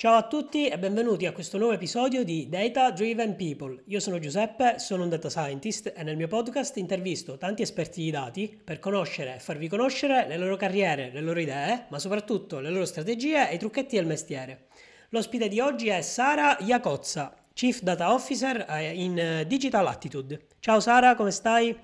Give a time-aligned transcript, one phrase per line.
[0.00, 3.82] Ciao a tutti e benvenuti a questo nuovo episodio di Data Driven People.
[3.86, 8.12] Io sono Giuseppe, sono un data scientist e nel mio podcast intervisto tanti esperti di
[8.12, 12.70] dati per conoscere e farvi conoscere le loro carriere, le loro idee, ma soprattutto le
[12.70, 14.68] loro strategie e i trucchetti del mestiere.
[15.08, 20.46] L'ospite di oggi è Sara Iacozza, Chief Data Officer eh, in eh, Digital Attitude.
[20.60, 21.76] Ciao Sara, come stai?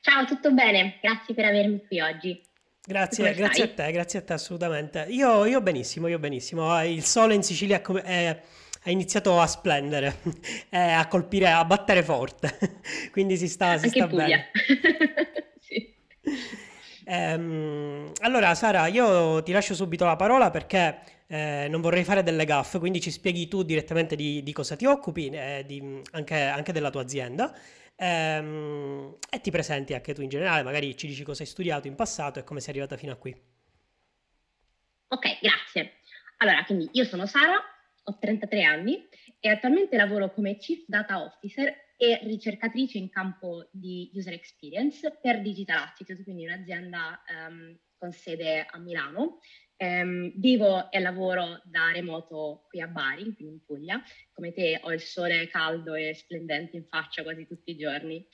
[0.00, 0.98] Ciao, tutto bene?
[1.02, 2.45] Grazie per avermi qui oggi.
[2.88, 5.06] Grazie, grazie a te, grazie a te assolutamente.
[5.08, 6.70] Io, io benissimo, io benissimo.
[6.70, 8.42] Ah, il sole in Sicilia è, è,
[8.80, 10.18] è iniziato a splendere,
[10.70, 12.80] a colpire, a battere forte,
[13.10, 14.52] quindi si sta, si sta bene.
[15.58, 15.94] sì.
[17.06, 22.44] Ehm, allora Sara, io ti lascio subito la parola perché eh, non vorrei fare delle
[22.44, 26.70] gaffe, quindi ci spieghi tu direttamente di, di cosa ti occupi, eh, di, anche, anche
[26.70, 27.52] della tua azienda
[27.96, 31.94] ehm, e ti presenti anche tu in generale, magari ci dici cosa hai studiato in
[31.94, 33.34] passato e come sei arrivata fino a qui.
[35.08, 35.94] Ok, grazie.
[36.38, 37.56] Allora, quindi io sono Sara,
[38.04, 39.08] ho 33 anni
[39.40, 45.40] e attualmente lavoro come Chief Data Officer e ricercatrice in campo di user experience per
[45.40, 49.38] Digital Attitude, quindi un'azienda um, con sede a Milano
[49.78, 54.02] Um, vivo e lavoro da remoto qui a Bari, qui in Puglia.
[54.32, 58.26] Come te ho il sole caldo e splendente in faccia quasi tutti i giorni.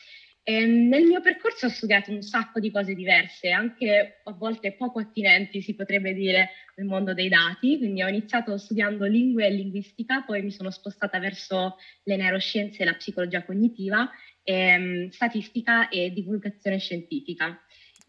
[0.44, 4.98] E nel mio percorso ho studiato un sacco di cose diverse, anche a volte poco
[4.98, 7.78] attinenti, si potrebbe dire, nel mondo dei dati.
[7.78, 12.84] Quindi ho iniziato studiando lingue e linguistica, poi mi sono spostata verso le neuroscienze e
[12.84, 14.10] la psicologia cognitiva,
[14.42, 17.60] ehm, statistica e divulgazione scientifica.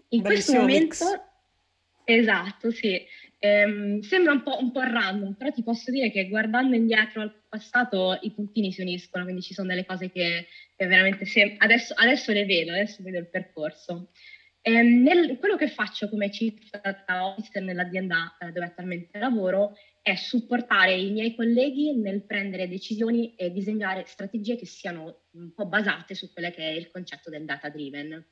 [0.09, 1.05] In Bellissimo questo momento...
[1.05, 1.31] Mix.
[2.05, 3.01] Esatto, sì.
[3.39, 7.33] Ehm, sembra un po', un po' random, però ti posso dire che guardando indietro al
[7.47, 11.93] passato i puntini si uniscono, quindi ci sono delle cose che, che veramente sem- adesso,
[11.95, 14.11] adesso, le vedo, adesso vedo il percorso.
[14.61, 20.15] Ehm, nel, quello che faccio come chief data officer nell'azienda eh, dove attualmente lavoro è
[20.15, 26.15] supportare i miei colleghi nel prendere decisioni e disegnare strategie che siano un po' basate
[26.15, 28.25] su quello che è il concetto del data driven.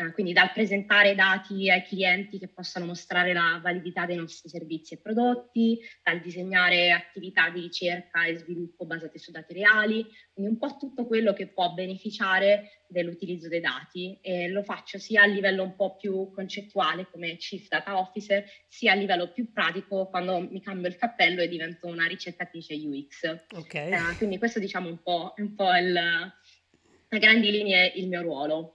[0.00, 4.94] Eh, quindi dal presentare dati ai clienti che possano mostrare la validità dei nostri servizi
[4.94, 10.58] e prodotti, dal disegnare attività di ricerca e sviluppo basate su dati reali, quindi un
[10.58, 15.64] po' tutto quello che può beneficiare dell'utilizzo dei dati e lo faccio sia a livello
[15.64, 20.62] un po' più concettuale come Chief Data Officer, sia a livello più pratico quando mi
[20.62, 23.46] cambio il cappello e divento una ricercatrice UX.
[23.52, 23.90] Okay.
[23.90, 28.74] Eh, quindi questo diciamo un po', un po il, a grandi linee il mio ruolo.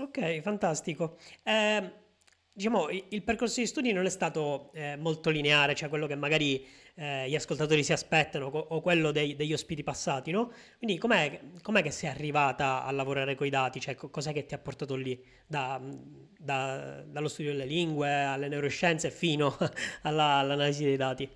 [0.00, 1.18] Ok, fantastico.
[1.42, 1.92] Eh,
[2.52, 6.64] diciamo, il percorso di studi non è stato eh, molto lineare, cioè quello che magari
[6.94, 10.52] eh, gli ascoltatori si aspettano o quello dei, degli ospiti passati, no?
[10.78, 13.80] Quindi com'è, com'è, che sei arrivata a lavorare con i dati?
[13.80, 15.20] Cioè, cos'è che ti ha portato lì?
[15.44, 15.80] Da,
[16.38, 19.56] da, dallo studio delle lingue alle neuroscienze fino
[20.02, 21.28] alla, all'analisi dei dati?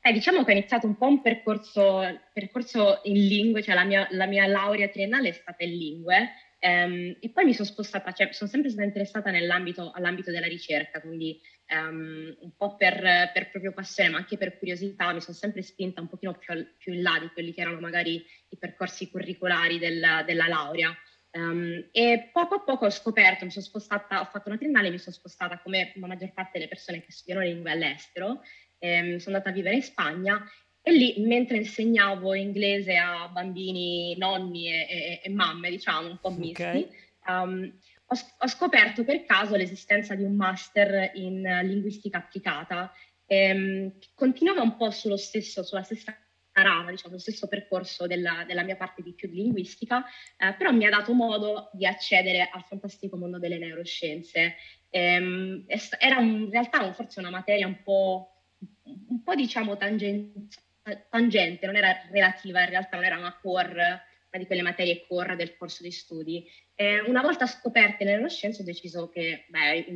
[0.00, 2.00] Eh, diciamo che ho iniziato un po' un percorso,
[2.32, 7.16] percorso in lingue, cioè la mia, la mia laurea triennale è stata in lingue, Um,
[7.20, 12.34] e poi mi sono spostata, cioè sono sempre stata interessata all'ambito della ricerca, quindi um,
[12.40, 16.08] un po' per, per, proprio passione, ma anche per curiosità, mi sono sempre spinta un
[16.08, 20.48] pochino più, più in là di quelli che erano magari i percorsi curricolari della, della
[20.48, 20.96] laurea.
[21.32, 24.98] Um, e poco a poco ho scoperto, mi sono spostata, ho fatto una triennale, mi
[24.98, 28.40] sono spostata come la maggior parte delle persone che studiano lingue all'estero,
[28.78, 30.42] ehm, sono andata a vivere in Spagna
[30.88, 36.30] e lì, mentre insegnavo inglese a bambini, nonni e, e, e mamme, diciamo, un po'
[36.30, 36.88] misti, okay.
[37.26, 37.72] um,
[38.06, 42.92] ho, ho, scoperto per caso l'esistenza di un master in linguistica applicata.
[43.26, 46.16] Ehm, continuava un po' sullo stesso, sulla stessa
[46.52, 50.04] rama, diciamo, lo stesso percorso della, della, mia parte di più di linguistica,
[50.38, 54.54] eh, però mi ha dato modo di accedere al fantastico mondo delle neuroscienze.
[54.90, 55.64] Ehm,
[55.98, 58.44] era un, in realtà forse una materia un po',
[58.84, 60.64] un po' diciamo tangente
[61.08, 65.36] tangente, non era relativa, in realtà non era una core, una di quelle materie core
[65.36, 66.46] del corso di studi.
[66.74, 69.86] E una volta scoperte le neuroscienze ho deciso che, beh,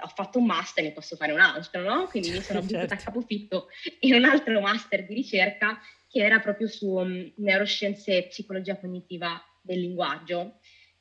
[0.00, 2.06] ho fatto un master, ne posso fare un altro, no?
[2.06, 2.94] Quindi mi sono buttata certo.
[2.94, 3.68] a capofitto
[4.00, 9.42] in un altro master di ricerca che era proprio su um, neuroscienze e psicologia cognitiva
[9.60, 10.58] del linguaggio.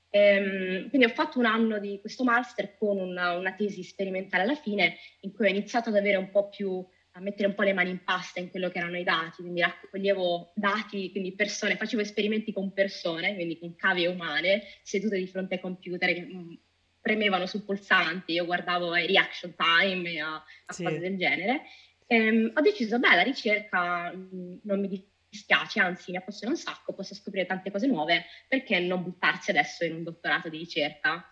[0.10, 4.56] Ehm, quindi ho fatto un anno di questo master con una, una, tesi sperimentale alla
[4.56, 6.86] fine, in cui ho iniziato ad avere un po' più
[7.18, 9.62] a mettere un po' le mani in pasta in quello che erano i dati, quindi
[9.62, 15.56] raccoglievo dati, quindi persone, facevo esperimenti con persone, quindi con cavie umane, sedute di fronte
[15.56, 16.54] ai computer che mh, mm,
[17.02, 20.84] premevano su pulsanti, io guardavo i reaction time e a, a sì.
[20.84, 21.64] cose del genere.
[22.06, 24.88] E, ehm, ho deciso, beh, la ricerca mh, mm, non mi
[25.28, 29.84] dispiace, anzi mi appassiona un sacco, posso scoprire tante cose nuove, perché non buttarsi adesso
[29.84, 31.28] in un dottorato di ricerca?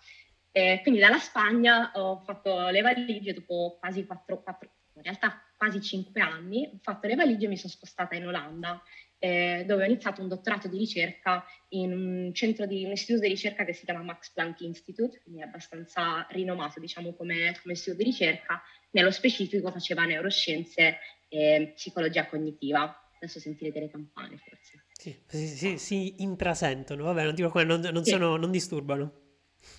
[0.52, 5.82] E quindi dalla Spagna ho fatto le valigie dopo quasi quattro, quattro in realtà quasi
[5.82, 8.82] cinque anni, ho fatto le valigie e mi sono spostata in Olanda,
[9.18, 13.30] eh, dove ho iniziato un dottorato di ricerca in un centro di un istituto di
[13.30, 18.04] ricerca che si chiama Max Planck Institute, quindi è abbastanza rinomato diciamo come, come istituto
[18.04, 18.62] di ricerca,
[18.92, 20.98] nello specifico faceva neuroscienze
[21.28, 23.00] e psicologia cognitiva.
[23.18, 24.86] Adesso sentirete le campane forse.
[24.92, 28.12] Sì, si, si, si intrasentono, vabbè, non, dico, non, non, sì.
[28.12, 29.25] sono, non disturbano.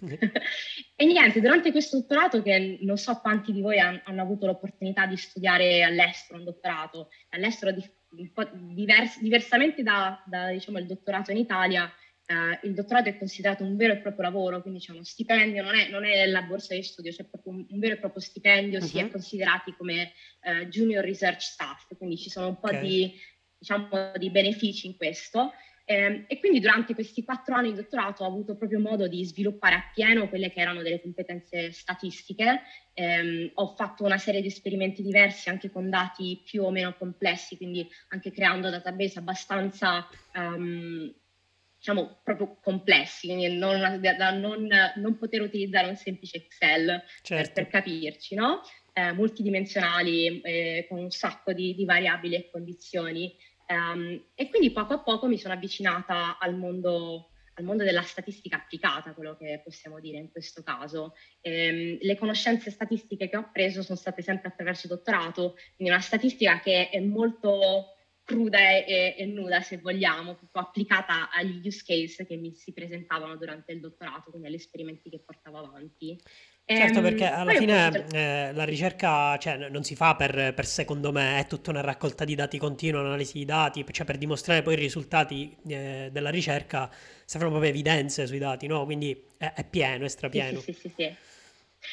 [0.96, 5.06] e niente, durante questo dottorato, che non so quanti di voi hanno, hanno avuto l'opportunità
[5.06, 10.86] di studiare all'estero un dottorato, all'estero di, un po' divers, diversamente da, da diciamo, il
[10.86, 11.90] dottorato in Italia,
[12.26, 15.76] eh, il dottorato è considerato un vero e proprio lavoro, quindi c'è uno stipendio, non
[15.76, 18.80] è, non è la borsa di studio, c'è proprio un, un vero e proprio stipendio,
[18.80, 18.86] uh-huh.
[18.86, 19.10] si è mhm.
[19.10, 20.12] considerati come
[20.42, 22.80] eh, junior research staff, quindi ci sono un po' okay.
[22.80, 23.14] di,
[23.58, 25.52] diciamo, di benefici in questo.
[25.88, 29.76] Eh, e quindi durante questi quattro anni di dottorato ho avuto proprio modo di sviluppare
[29.76, 32.62] appieno quelle che erano delle competenze statistiche.
[32.92, 37.56] Eh, ho fatto una serie di esperimenti diversi anche con dati più o meno complessi,
[37.56, 41.14] quindi anche creando database abbastanza um,
[41.78, 47.52] diciamo proprio complessi, quindi non, da non, non, poter utilizzare un semplice Excel certo.
[47.52, 48.60] per, per, capirci, no?
[48.92, 53.36] eh, multidimensionali eh, con un sacco di, di variabili e condizioni.
[53.68, 58.56] Um, e quindi poco a poco mi sono avvicinata al mondo, al mondo della statistica
[58.56, 61.14] applicata, quello che possiamo dire in questo caso.
[61.42, 66.00] Um, le conoscenze statistiche che ho preso sono state sempre attraverso il dottorato, quindi una
[66.00, 67.95] statistica che è molto
[68.26, 73.37] cruda e, e, nuda, se vogliamo, proprio applicata agli use case che mi si presentavano
[73.37, 76.20] durante il dottorato, quindi agli esperimenti che portavo avanti.
[76.69, 78.17] Certo, perché alla fine posso...
[78.17, 82.25] eh, la ricerca cioè, non si fa per, per, secondo me, è tutta una raccolta
[82.25, 86.90] di dati continua, un'analisi di dati, cioè per dimostrare poi i risultati eh, della ricerca
[87.25, 88.84] servono proprio evidenze sui dati, no?
[88.84, 90.58] Quindi è, è pieno, è strapieno.
[90.58, 91.14] Sì, sì, sì, sì.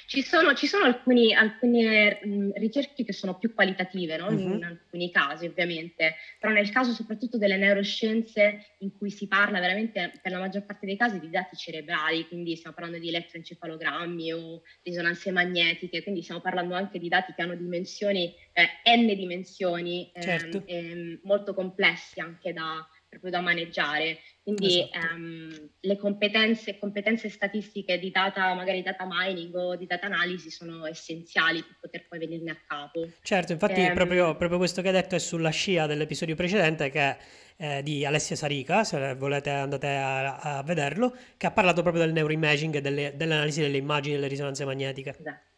[0.08, 4.28] Ci sono, ci sono alcuni, alcune mh, ricerche che sono più qualitative, no?
[4.28, 4.40] uh-huh.
[4.40, 4.64] in mhm.
[4.64, 10.32] alcuni casi ovviamente, però nel caso soprattutto delle neuroscienze in cui si parla veramente per
[10.32, 15.32] la maggior parte dei casi di dati cerebrali, quindi stiamo parlando di elettroencefalogrammi o risonanze
[15.32, 20.64] magnetiche, quindi stiamo parlando anche di dati che hanno dimensioni, eh, n dimensioni, ehm, certo.
[20.66, 24.20] ehm, molto complessi anche da, proprio da maneggiare.
[24.44, 25.16] Quindi esatto.
[25.16, 30.86] um, le competenze, competenze, statistiche di data, magari data mining o di data analisi sono
[30.86, 33.08] essenziali per poter poi venirne a capo.
[33.22, 37.16] Certo, infatti um, proprio, proprio, questo che hai detto è sulla scia dell'episodio precedente che
[37.56, 42.12] eh, di Alessia Sarica, se volete andate a, a vederlo, che ha parlato proprio del
[42.12, 45.16] neuroimaging e delle, dell'analisi delle immagini delle risonanze magnetiche.
[45.18, 45.52] Esatto.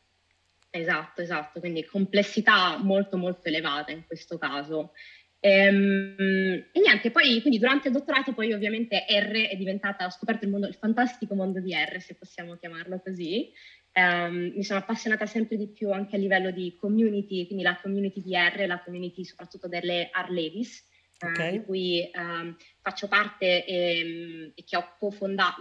[0.70, 4.92] Esatto, esatto, quindi complessità molto molto elevata in questo caso.
[5.46, 10.44] Ehm, e, niente, poi quindi durante il dottorato poi ovviamente R è diventata, ho scoperto
[10.44, 13.52] il, mondo, il fantastico mondo di R, se possiamo chiamarlo così.
[13.94, 18.24] Um, mi sono appassionata sempre di più anche a livello di community, quindi la community
[18.24, 20.84] di R, la community soprattutto delle R Ladies,
[21.20, 21.48] eh, okay.
[21.48, 24.64] uh, di cui um, faccio parte e, e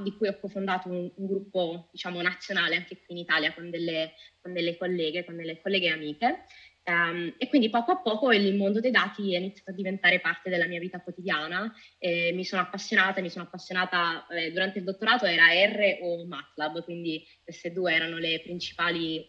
[0.03, 4.15] di cui ho cofondato un, un, gruppo diciamo nazionale anche qui in Italia con delle,
[4.41, 6.45] con delle colleghe, con delle colleghe amiche.
[6.87, 10.51] Um, e quindi poco a poco il mondo dei dati è iniziato a diventare parte
[10.51, 11.73] della mia vita quotidiana.
[11.99, 16.85] E mi sono appassionata, mi sono appassionata eh, durante il dottorato era R o MATLAB,
[16.85, 19.27] quindi queste due erano i principali,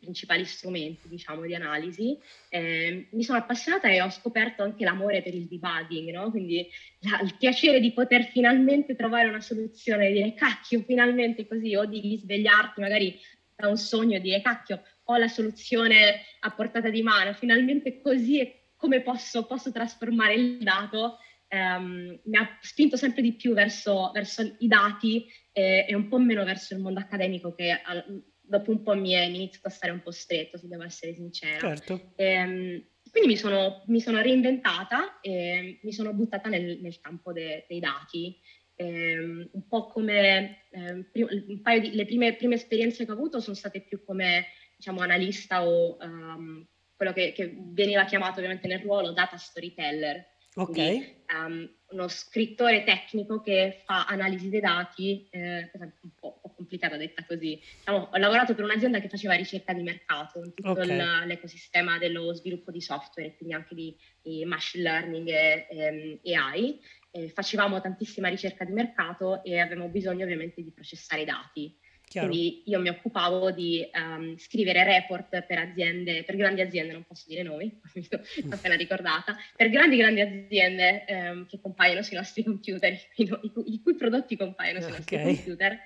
[0.00, 2.16] principali, strumenti diciamo, di analisi.
[2.48, 6.30] Eh, mi sono appassionata e ho scoperto anche l'amore per il debugging, no?
[6.30, 6.68] quindi
[7.00, 11.84] la, il piacere di poter finalmente trovare una soluzione, e dire cacchio, finalmente così, o
[11.84, 13.18] di svegliarti magari
[13.56, 18.40] da un sogno e dire cacchio, ho la soluzione a portata di mano, finalmente così
[18.40, 24.10] è come posso, posso trasformare il dato, ehm, mi ha spinto sempre di più verso,
[24.12, 28.04] verso i dati eh, e un po' meno verso il mondo accademico che al,
[28.40, 31.58] dopo un po' mi è, iniziato a stare un po' stretto, se devo essere sincera.
[31.58, 32.12] Certo.
[32.16, 37.66] Ehm, quindi mi sono, mi sono, reinventata e mi sono buttata nel, nel campo de,
[37.68, 38.38] dei dati.
[38.74, 43.40] Ehm, un po' come eh, un paio di, le prime, prime esperienze che ho avuto
[43.40, 44.46] sono state più come
[44.82, 50.30] diciamo, analista o um, quello che, che, veniva chiamato ovviamente nel ruolo data storyteller.
[50.54, 50.72] Ok.
[50.72, 56.96] Quindi, um, uno scrittore tecnico che fa analisi dei dati, eh, un, po', po' complicata
[56.96, 57.60] detta così.
[57.78, 61.26] Diciamo, ho lavorato per un'azienda che faceva ricerca di mercato in tutto okay.
[61.26, 66.80] l'ecosistema dello sviluppo di software, quindi anche di, di machine learning e, e ehm, AI.
[67.10, 71.78] Eh, facevamo tantissima ricerca di mercato e avevamo bisogno ovviamente di processare i dati.
[72.12, 72.28] Chiaro.
[72.28, 77.24] Quindi io mi occupavo di um, scrivere report per aziende, per grandi aziende, non posso
[77.26, 82.44] dire nomi, mi sono appena ricordata, per grandi grandi aziende um, che compaiono sui nostri
[82.44, 85.34] computer, i, cui, i cui prodotti compaiono sui nostri okay.
[85.36, 85.78] computer.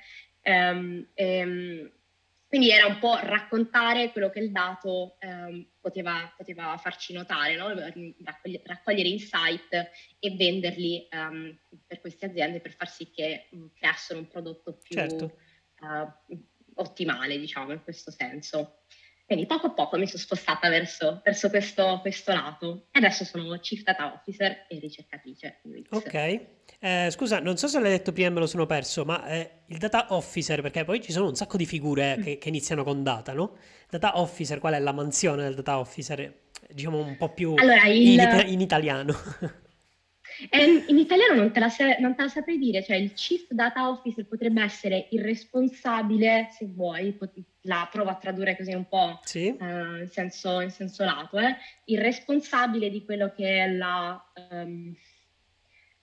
[0.42, 1.92] Um, e,
[2.48, 7.68] quindi era un po' raccontare quello che il dato ehm, poteva, poteva, farci notare, no?
[7.68, 9.90] raccogliere, raccogliere, insight
[10.20, 15.36] e venderli um, per queste aziende per far sì che creassero un prodotto più certo.
[16.26, 16.36] Uh,
[16.76, 18.80] ottimale, diciamo, in questo senso.
[19.26, 23.58] Quindi poco a poco mi sono spostata verso, verso questo, questo, lato e adesso sono
[23.58, 25.62] Chief Data Officer e ricercatrice.
[25.90, 26.40] Ok,
[26.78, 29.62] eh, scusa, non so se l'hai detto prima e me lo sono perso, ma eh,
[29.66, 32.22] il Data Officer, perché poi ci sono un sacco di figure mm.
[32.22, 33.56] che, che, iniziano con data, no?
[33.90, 36.42] Data Officer, qual è la mansione del Data Officer?
[36.70, 38.06] Diciamo un po' più allora, il...
[38.06, 39.12] in, in italiano.
[40.50, 43.88] Eh, in italiano non te, la, non te, la saprei dire, cioè il Chief Data
[43.88, 47.16] Officer potrebbe essere il responsabile, se vuoi,
[47.62, 49.56] la provo a tradurre così un po' sì.
[49.58, 51.56] uh, in, senso, in, senso, lato, eh?
[51.86, 54.94] il responsabile di quello che è la um,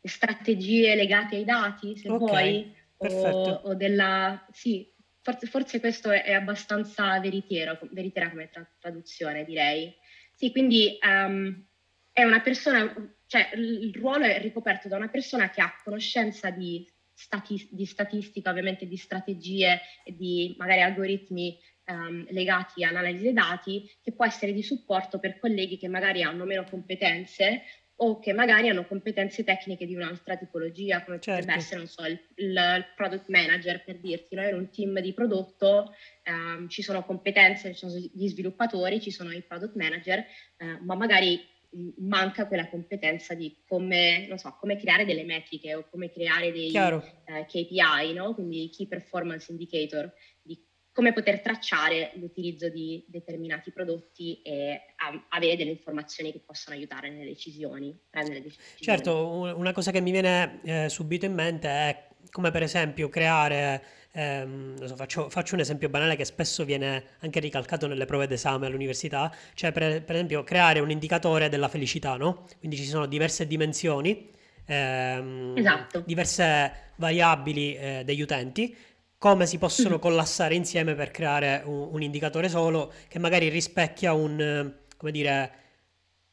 [0.01, 2.27] strategie legate ai dati, se okay.
[2.27, 4.45] vuoi, o, o, della...
[4.51, 9.93] Sì, forse, forse, questo è abbastanza veritiero, veritiera come tra- traduzione, direi.
[10.33, 11.65] Sì, quindi um,
[12.13, 12.93] è una persona
[13.33, 18.51] cioè il ruolo è ricoperto da una persona che ha conoscenza di, stati- di statistica,
[18.51, 24.53] ovviamente di strategie e di magari algoritmi um, legati all'analisi dei dati, che può essere
[24.53, 27.63] di supporto per colleghi che magari hanno meno competenze
[27.95, 31.39] o che magari hanno competenze tecniche di un'altra tipologia, come certo.
[31.39, 34.47] potrebbe essere, non so, il, il, product manager, per dirti, no?
[34.47, 39.31] in un team di prodotto um, ci sono competenze, ci sono gli sviluppatori, ci sono
[39.31, 40.23] i product manager,
[40.59, 41.52] uh, ma magari
[41.97, 47.45] manca quella competenza di come, so, come, creare delle metriche o come creare dei eh,
[47.45, 48.33] KPI, no?
[48.33, 50.11] quindi Key Performance Indicator,
[50.41, 50.59] di
[50.91, 57.09] come poter tracciare l'utilizzo di determinati prodotti e a, avere delle informazioni che possono aiutare
[57.09, 58.75] nelle decisioni, prendere decisioni.
[58.77, 63.83] Certo, una cosa che mi viene eh, subito in mente è come per esempio creare
[64.13, 68.67] ehm, so, faccio, faccio, un esempio banale che spesso viene anche ricalcato nelle prove d'esame
[68.67, 72.45] all'università, cioè per, per esempio creare un indicatore della felicità, no?
[72.59, 74.29] Quindi ci sono diverse dimensioni,
[74.65, 76.03] ehm, esatto.
[76.05, 78.75] diverse variabili eh, degli utenti,
[79.17, 84.73] come si possono collassare insieme per creare un, un indicatore solo che magari rispecchia un,
[84.97, 85.62] come dire,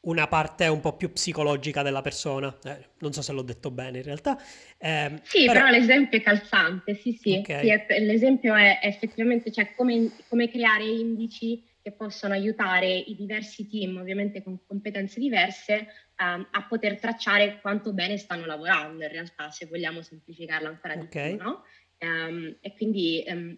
[0.01, 2.55] una parte un po' più psicologica della persona.
[2.63, 4.39] Eh, non so se l'ho detto bene in realtà.
[4.77, 5.65] Eh, sì, però...
[5.65, 5.69] però...
[5.69, 7.37] l'esempio è calzante, sì, sì.
[7.37, 7.61] Okay.
[7.61, 13.67] sì è, l'esempio è effettivamente cioè, come, come, creare indici che possono aiutare i diversi
[13.67, 15.87] team, ovviamente con competenze diverse,
[16.19, 21.05] um, a poter tracciare quanto bene stanno lavorando in realtà, se vogliamo semplificarla ancora di
[21.05, 21.35] okay.
[21.35, 21.63] più, no?
[22.03, 23.55] Um, e quindi um,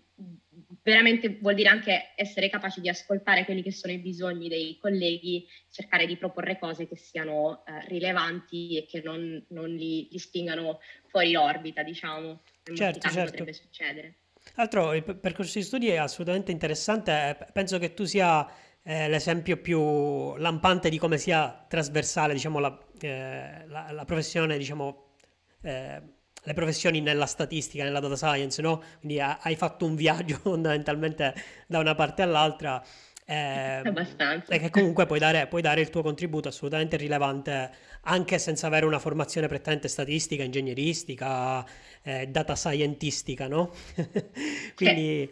[0.81, 5.47] veramente vuol dire anche essere capaci di ascoltare quelli che sono i bisogni dei colleghi,
[5.71, 10.79] cercare di proporre cose che siano uh, rilevanti e che non, non li, li, spingano
[11.07, 12.41] fuori orbita, diciamo.
[12.65, 13.29] In certo, certo.
[13.29, 14.15] potrebbe succedere.
[14.55, 18.45] Altro, il percorso di studi è assolutamente interessante, penso che tu sia
[18.83, 25.15] eh, l'esempio più lampante di come sia trasversale, diciamo, la, eh, la, la professione, diciamo,
[25.61, 26.01] eh,
[26.43, 28.81] le professioni nella statistica, nella data science, no?
[28.99, 31.33] Quindi hai fatto un viaggio fondamentalmente
[31.67, 32.83] da una parte all'altra.
[33.25, 34.53] Eh, Abbastanza.
[34.53, 37.71] E che comunque puoi dare, puoi dare, il tuo contributo assolutamente rilevante
[38.01, 41.65] anche senza avere una formazione prettamente statistica, ingegneristica,
[42.01, 43.71] eh, data scientistica, no?
[44.75, 45.31] quindi,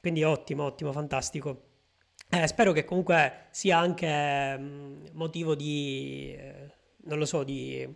[0.00, 1.66] quindi, ottimo, ottimo, fantastico.
[2.30, 6.72] Eh, spero che comunque sia anche mm, motivo di, eh,
[7.04, 7.86] non lo so, di,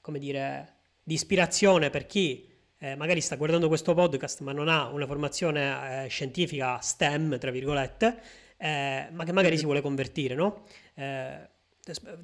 [0.00, 0.71] come dire,
[1.02, 6.04] di ispirazione per chi eh, magari sta guardando questo podcast ma non ha una formazione
[6.04, 8.20] eh, scientifica STEM, tra virgolette,
[8.56, 10.64] eh, ma che magari si vuole convertire, no?
[10.94, 11.48] Eh,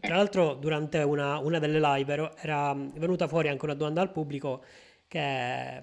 [0.00, 4.64] tra l'altro durante una, una, delle live era venuta fuori anche una domanda al pubblico
[5.08, 5.82] che,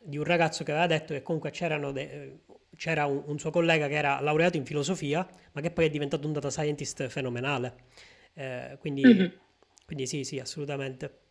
[0.00, 2.38] di un ragazzo che aveva detto che comunque de,
[2.76, 6.26] c'era un, un, suo collega che era laureato in filosofia, ma che poi è diventato
[6.26, 7.74] un data scientist fenomenale.
[8.34, 9.28] Eh, quindi, mm-hmm.
[9.84, 11.26] quindi sì, sì, assolutamente.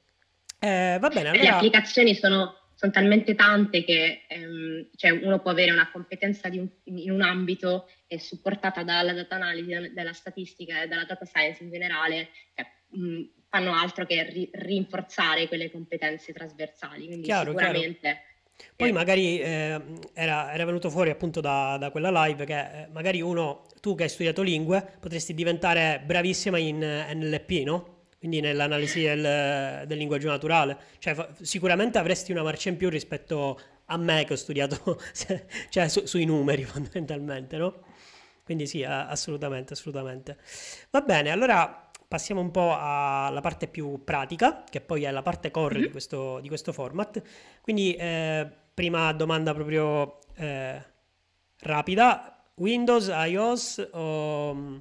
[0.60, 1.44] Eh, va bene, allora...
[1.44, 6.68] Le applicazioni sono, sono talmente tante che ehm, cioè uno può avere una competenza un,
[6.86, 11.72] in un ambito e supportata dalla data analisi, dalla statistica e dalla data science in
[11.72, 12.66] generale, cioè,
[13.00, 17.06] mh, fanno altro che ri- rinforzare quelle competenze trasversali.
[17.06, 18.00] Quindi chiaro, sicuramente...
[18.00, 18.26] Chiaro.
[18.76, 19.80] Poi magari eh,
[20.14, 24.04] era, era, venuto fuori appunto da, da quella live che eh, magari uno, tu che
[24.04, 27.97] hai studiato lingue, potresti diventare bravissima in NLP, no?
[28.28, 30.78] Quindi nell'analisi del, del linguaggio naturale.
[31.00, 35.00] Cioè, fa, sicuramente avresti una marcia in più rispetto a me che ho studiato
[35.70, 37.86] cioè, su, sui numeri fondamentalmente, no?
[38.44, 40.38] Quindi sì, assolutamente, assolutamente.
[40.90, 45.52] Va bene, allora passiamo un po' alla parte più pratica, che poi è la parte
[45.52, 45.86] core mm-hmm.
[45.86, 47.22] di, questo, di, questo, format.
[47.62, 50.20] Quindi, eh, prima domanda proprio...
[50.36, 50.96] Eh,
[51.60, 54.78] rapida, Windows, iOS o mm,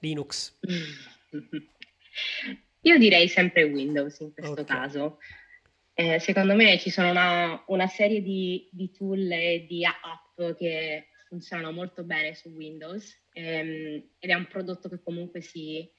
[0.00, 0.58] Linux?
[2.86, 4.64] Io direi sempre Windows in questo okay.
[4.64, 5.18] caso.
[5.92, 11.08] Eh, secondo me ci sono una, una serie di, di, tool e di app che
[11.26, 15.90] funzionano molto bene su Windows ehm, ed è un prodotto che comunque si...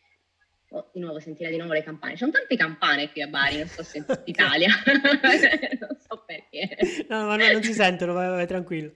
[0.72, 2.14] Oh, di nuovo sentire di nuovo le campane.
[2.14, 4.68] Ci sono tante campane qui a Bari, non so se in tutta Italia.
[5.80, 7.06] non so perché.
[7.08, 8.92] No, ma no, non si sentono, vai, vai tranquillo.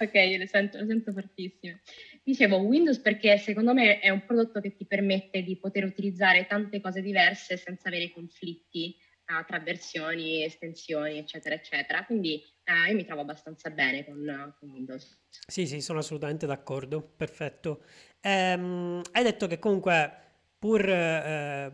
[0.00, 1.80] ok, io le sento, le sento fortissime.
[2.24, 6.80] Dicevo Windows perché secondo me è un prodotto che ti permette di poter utilizzare tante
[6.80, 12.04] cose diverse senza avere conflitti uh, tra versioni, estensioni, eccetera, eccetera.
[12.04, 15.20] Quindi uh, io mi trovo abbastanza bene con, con, Windows.
[15.46, 17.84] Sì, sì, sono assolutamente d'accordo, perfetto.
[18.20, 20.22] Ehm, hai detto che comunque
[20.62, 21.72] pur, eh,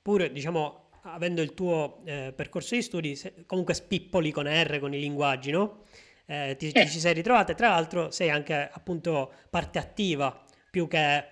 [0.00, 5.00] pur diciamo, avendo il tuo eh, percorso di studi, comunque spippoli con R, con i
[5.00, 5.82] linguaggi, no?
[6.24, 10.86] Eh, ti, ti, ci sei ritrovata e tra l'altro sei anche appunto parte attiva più
[10.86, 11.24] che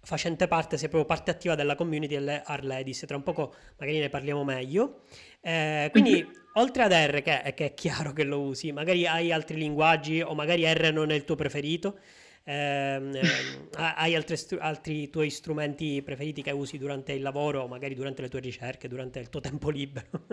[0.00, 3.98] facente parte, sei proprio parte attiva della community delle R Ladies, tra un poco magari
[3.98, 5.02] ne parliamo meglio.
[5.42, 6.32] Eh, quindi mm-hmm.
[6.54, 10.34] oltre ad R, che, che, è chiaro che lo usi, magari hai altri linguaggi o
[10.34, 11.98] magari R non è il tuo preferito,
[12.44, 18.22] ehm, ehm, hai stru- altri tuoi strumenti preferiti che usi durante il lavoro, magari durante
[18.22, 20.26] le tue ricerche, durante il tuo tempo libero?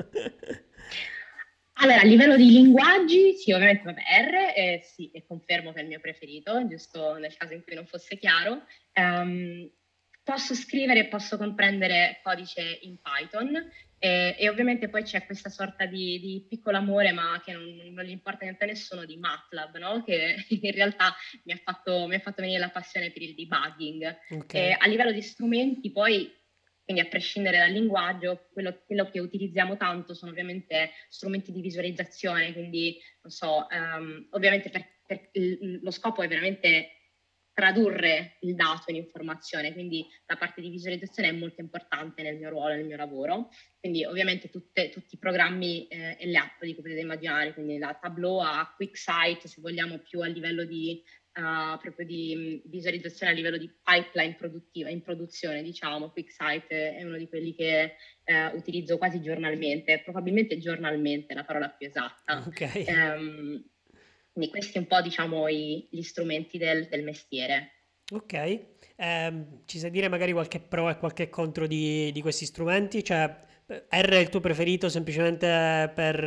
[1.82, 5.84] Allora, a livello di linguaggi, sì, ovviamente vabbè, R, eh, sì, e confermo che è
[5.84, 8.64] il mio preferito, giusto nel caso in cui non fosse chiaro.
[8.96, 9.72] Um,
[10.22, 13.66] posso scrivere e posso comprendere codice in Python
[14.00, 18.06] eh, e ovviamente poi c'è questa sorta di, di piccolo amore, ma che non, non,
[18.06, 20.04] gli importa niente a nessuno, di MATLAB, no?
[20.04, 21.14] che in realtà
[21.44, 24.18] mi ha, fatto, mi ha fatto venire la passione per il debugging.
[24.30, 24.76] Okay.
[24.78, 26.36] a livello di strumenti poi
[26.90, 32.52] quindi a prescindere dal linguaggio, quello, quello, che utilizziamo tanto sono ovviamente strumenti di visualizzazione,
[32.52, 35.30] quindi non so, um, ovviamente per, per
[35.84, 36.99] lo scopo è veramente
[37.60, 42.50] tradurre il dato in informazione, quindi la parte di visualizzazione è molto importante nel mio
[42.50, 43.50] ruolo, nel mio lavoro,
[43.82, 47.78] quindi ovviamente tutte, tutti i programmi eh, e le app di cui potete immaginare, quindi
[47.78, 53.36] da Tableau a QuickSight, se vogliamo più a livello di uh, proprio di visualizzazione a
[53.36, 58.98] livello di pipeline produttiva, in produzione, diciamo, QuickSight è uno di quelli che uh, utilizzo
[58.98, 62.42] quasi giornalmente, probabilmente giornalmente la parola più esatta.
[62.48, 62.86] Okay.
[62.88, 63.64] Um,
[64.32, 67.74] quindi questi un po' diciamo i, gli strumenti del, del mestiere.
[68.12, 73.04] Ok, eh, ci sai dire magari qualche pro e qualche contro di, di, questi strumenti?
[73.04, 73.24] Cioè
[73.68, 76.24] R è il tuo preferito semplicemente per,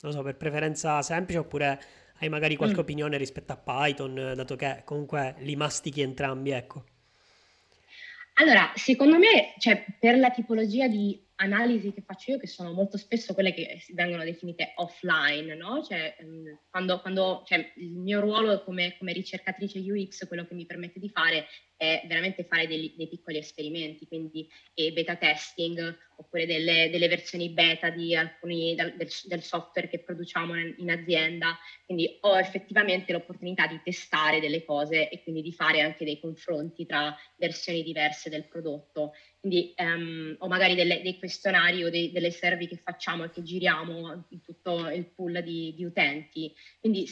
[0.00, 1.80] non so, per preferenza semplice oppure
[2.18, 2.80] hai magari qualche mm.
[2.80, 6.84] opinione rispetto a Python, dato che comunque li mastichi entrambi, ecco.
[8.34, 12.96] Allora, secondo me, cioè, per la tipologia di analisi che faccio io, che sono molto
[12.96, 15.82] spesso quelle che vengono definite offline, no?
[15.82, 20.66] Cioè, ehm, quando, quando cioè, il mio ruolo come, come, ricercatrice UX, quello che mi
[20.66, 24.48] permette di fare è veramente fare dei, dei piccoli esperimenti, quindi
[24.92, 30.90] beta testing oppure delle, delle versioni beta di alcuni del, del, software che produciamo in
[30.90, 36.20] azienda, quindi ho effettivamente l'opportunità di testare delle cose e quindi di fare anche dei
[36.20, 39.12] confronti tra versioni diverse del prodotto
[39.44, 43.42] quindi, um, o magari delle, dei questionari o dei, delle survey che facciamo e che
[43.42, 46.50] giriamo in tutto il pool di, di utenti.
[46.80, 47.06] Quindi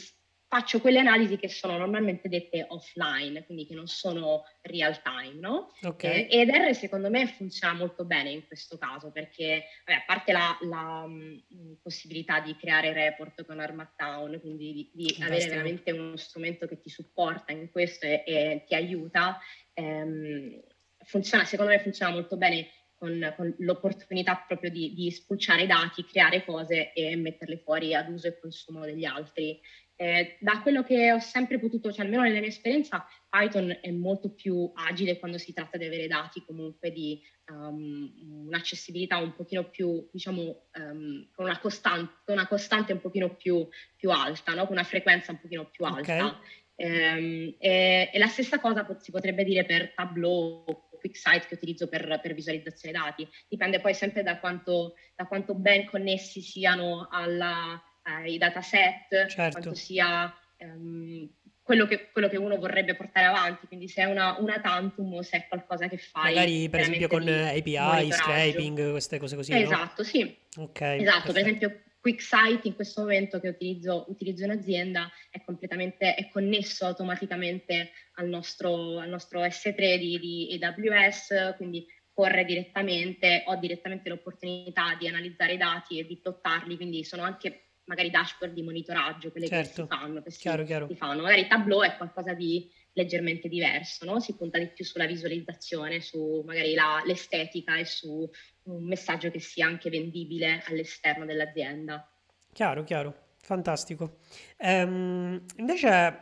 [0.53, 5.71] faccio quelle analisi che sono normalmente dette offline, quindi che non sono real time, no?
[5.81, 6.27] Okay.
[6.27, 10.31] Eh, ed R secondo me funziona molto bene in questo caso perché, vabbè, a parte
[10.31, 15.91] la, la mh, mm, possibilità di creare report con Armatown, quindi di, di avere veramente
[15.91, 19.39] uno strumento che ti supporta in questo e, e ti aiuta,
[19.73, 20.61] ehm,
[20.99, 22.67] funziona, secondo me funziona molto bene
[23.03, 28.07] con, con l'opportunità proprio di, di, spulciare i dati, creare cose e metterle fuori ad
[28.07, 29.59] uso e consumo degli altri.
[29.95, 34.31] Eh, da quello che ho sempre potuto, cioè almeno nella mia esperienza, Python è molto
[34.31, 40.07] più agile quando si tratta di avere dati comunque di um, un'accessibilità un pochino più,
[40.11, 44.65] diciamo, um, con una costante, una costante un pochino più, più alta, no?
[44.65, 46.25] con una frequenza un pochino più alta.
[46.25, 46.51] Okay.
[46.75, 50.63] Um, e, e, la stessa cosa si potrebbe dire per Tableau
[50.99, 53.27] QuickSight che utilizzo per, per visualizzazione dati.
[53.47, 59.59] Dipende poi sempre da quanto, da quanto ben connessi siano alla, ai dataset, certo.
[59.59, 61.29] quanto sia um,
[61.61, 63.67] quello, che, quello, che, uno vorrebbe portare avanti.
[63.67, 66.33] Quindi se è una, una tantum o se è qualcosa che fai.
[66.33, 69.53] Magari per esempio con API, scraping, queste cose così.
[69.53, 70.07] Esatto, no?
[70.07, 70.37] sì.
[70.55, 71.33] Okay, esatto, perfetto.
[71.33, 76.85] per esempio QuickSight in questo momento che utilizzo, utilizzo in azienda è completamente è connesso
[76.85, 84.95] automaticamente al nostro, al nostro S3 di, di AWS, quindi corre direttamente, ho direttamente l'opportunità
[84.99, 89.47] di analizzare i dati e di plottarli, quindi sono anche magari dashboard di monitoraggio, quelle
[89.47, 89.85] certo.
[89.85, 90.87] che si fanno, che si, chiaro, chiaro.
[90.87, 91.21] si fanno.
[91.21, 94.19] Magari Tableau è qualcosa di leggermente diverso, no?
[94.19, 98.29] si punta di più sulla visualizzazione, su magari la, l'estetica e su
[98.63, 102.07] un messaggio che sia anche vendibile all'esterno dell'azienda.
[102.53, 104.19] Chiaro, chiaro, fantastico.
[104.57, 106.19] Ehm, invece,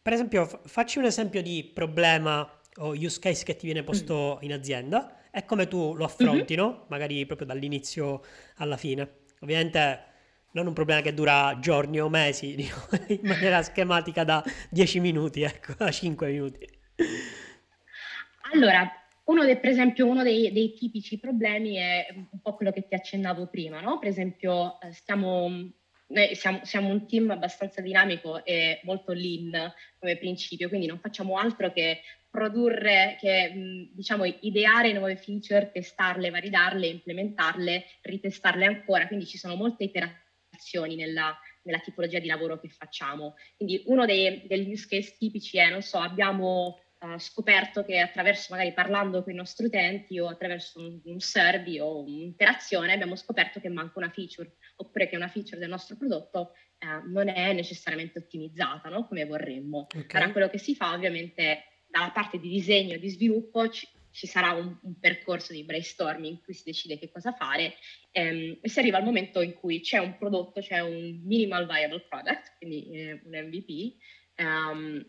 [0.00, 4.44] per esempio, facci un esempio di problema o use case che ti viene posto mm.
[4.44, 6.64] in azienda e come tu lo affronti, mm-hmm.
[6.64, 6.86] no?
[6.88, 8.22] Magari proprio dall'inizio
[8.56, 9.18] alla fine.
[9.40, 10.09] Ovviamente
[10.52, 12.54] non un problema che dura giorni o mesi,
[13.08, 16.66] in maniera schematica da 10 minuti, ecco, da 5 minuti.
[18.52, 18.90] Allora,
[19.24, 22.94] uno dei, per esempio, uno dei, dei, tipici problemi è un po' quello che ti
[22.94, 23.98] accennavo prima, no?
[23.98, 25.48] Per esempio, eh, stiamo,
[26.08, 31.36] noi siamo, siamo, un team abbastanza dinamico e molto lean come principio, quindi non facciamo
[31.36, 39.38] altro che produrre, che diciamo ideare nuove feature, testarle, validarle, implementarle, ritestarle ancora, quindi ci
[39.38, 40.28] sono molte iterazioni
[40.96, 43.34] nella, nella tipologia di lavoro che facciamo.
[43.56, 48.48] Quindi uno dei, degli use case tipici è, non so, abbiamo uh, scoperto che attraverso
[48.50, 53.60] magari parlando con i nostri utenti o attraverso un, un survey o un'interazione abbiamo scoperto
[53.60, 58.18] che manca una feature oppure che una feature del nostro prodotto uh, non è necessariamente
[58.18, 59.06] ottimizzata no?
[59.06, 59.86] come vorremmo.
[59.86, 60.06] Okay.
[60.12, 63.68] Allora quello che si fa ovviamente dalla parte di disegno e di sviluppo
[64.10, 67.74] ci, sarà un, un, percorso di brainstorming in cui si decide che cosa fare
[68.10, 72.06] ehm, e si arriva al momento in cui c'è un prodotto, c'è un minimal viable
[72.08, 73.94] product, quindi eh, un MVP,
[74.38, 75.06] um,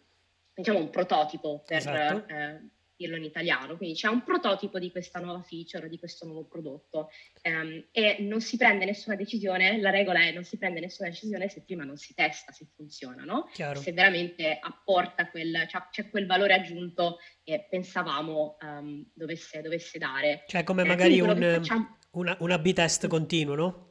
[0.53, 2.27] diciamo un prototipo per esatto.
[2.27, 2.61] eh,
[3.01, 7.09] dirlo in italiano, quindi c'è un prototipo di questa nuova feature, di questo nuovo prodotto
[7.43, 11.49] um, e non si prende nessuna decisione, la regola è non si prende nessuna decisione
[11.49, 13.49] se prima non si testa se funziona, no?
[13.51, 20.43] Se veramente apporta quel, cioè, c'è quel valore aggiunto che pensavamo um, dovesse, dovesse, dare.
[20.47, 21.97] Cioè come eh, magari un, facciamo...
[22.11, 23.89] una, una B-test continuo, no?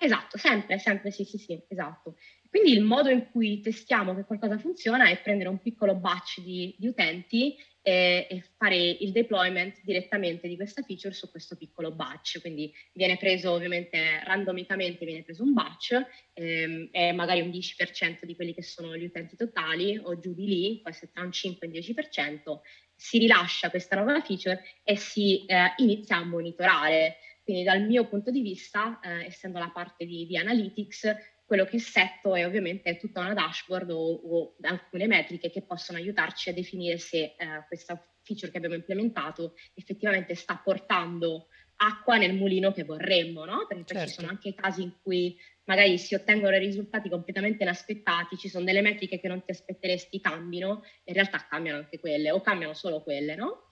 [0.00, 2.16] Esatto, sempre, sempre, sì, sì, sì, esatto.
[2.48, 6.74] Quindi il modo in cui testiamo che qualcosa funziona è prendere un piccolo batch di,
[6.78, 7.56] di utenti
[7.88, 12.40] e, fare il deployment direttamente di questa feature su questo piccolo batch.
[12.40, 16.00] Quindi viene preso ovviamente randomicamente, viene preso un batch,
[16.34, 20.46] ehm, è magari un 10% di quelli che sono gli utenti totali o giù di
[20.46, 22.60] lì, può essere tra un 5 e un 10%,
[22.94, 27.16] si rilascia questa nuova feature e si eh, inizia a monitorare.
[27.42, 31.16] Quindi dal mio punto di vista, eh, essendo la parte di, di analytics,
[31.48, 36.50] quello che setto è ovviamente tutta una dashboard o, o alcune metriche che possono aiutarci
[36.50, 42.70] a definire se eh, questa feature che abbiamo implementato effettivamente sta portando acqua nel mulino
[42.72, 43.64] che vorremmo, no?
[43.66, 44.08] Perché certo.
[44.08, 48.82] ci sono anche casi in cui magari si ottengono risultati completamente inaspettati, ci sono delle
[48.82, 53.34] metriche che non ti aspetteresti cambino, in realtà cambiano anche quelle o cambiano solo quelle,
[53.34, 53.68] no?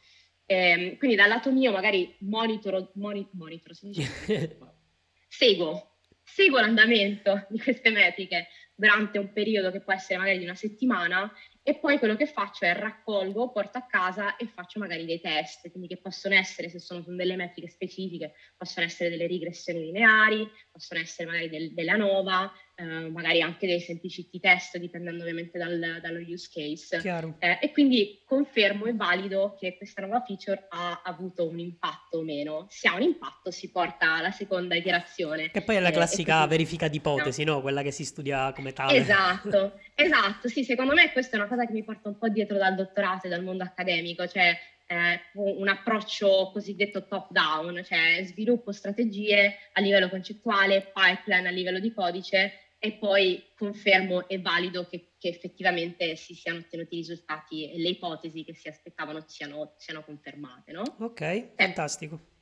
[0.46, 4.56] E, ehm, quindi dal lato mio magari monitoro, moni, monitoro, si dice,
[5.28, 5.90] seguo
[6.26, 11.32] seguo l'andamento di queste metriche durante un periodo che può essere magari di una settimana
[11.62, 15.70] e poi quello che faccio è raccolgo, porto a casa e faccio magari dei test,
[15.70, 21.00] quindi che possono essere, se sono delle metriche specifiche, possono essere delle regressioni lineari, possono
[21.00, 26.20] essere magari del, della nova, eh, magari anche dei semplici test, dipendendo ovviamente dal, dallo
[26.20, 27.00] use case.
[27.38, 32.22] Eh, e quindi confermo e valido che questa nuova feature ha avuto un impatto o
[32.22, 32.66] meno.
[32.70, 35.50] Se ha un impatto si porta alla seconda iterazione.
[35.50, 37.54] Che poi è la eh, classica quindi, verifica di ipotesi, no.
[37.54, 37.60] no?
[37.60, 38.96] Quella che si studia come tale.
[38.96, 42.28] Esatto, esatto, sì, secondo me questa è una cosa cosa che mi porta un po'
[42.28, 48.22] dietro dal dottorato e dal mondo accademico, cioè eh, un approccio cosiddetto top down, cioè
[48.24, 54.86] sviluppo strategie a livello concettuale, pipeline a livello di codice e poi confermo e valido
[54.86, 59.74] che, che effettivamente si siano ottenuti i risultati e le ipotesi che si aspettavano siano,
[59.76, 60.72] siano confermate.
[60.72, 60.82] No?
[60.98, 61.52] Ok, eh.
[61.56, 62.34] fantastico.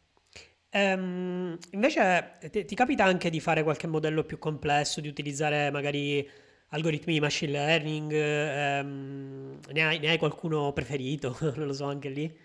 [0.73, 6.29] Um, invece ti, ti capita anche di fare qualche modello più complesso, di utilizzare magari
[6.71, 11.37] algoritmi di machine learning, ehm, ne, hai, ne, hai, qualcuno preferito?
[11.55, 12.39] non lo so, anche lì.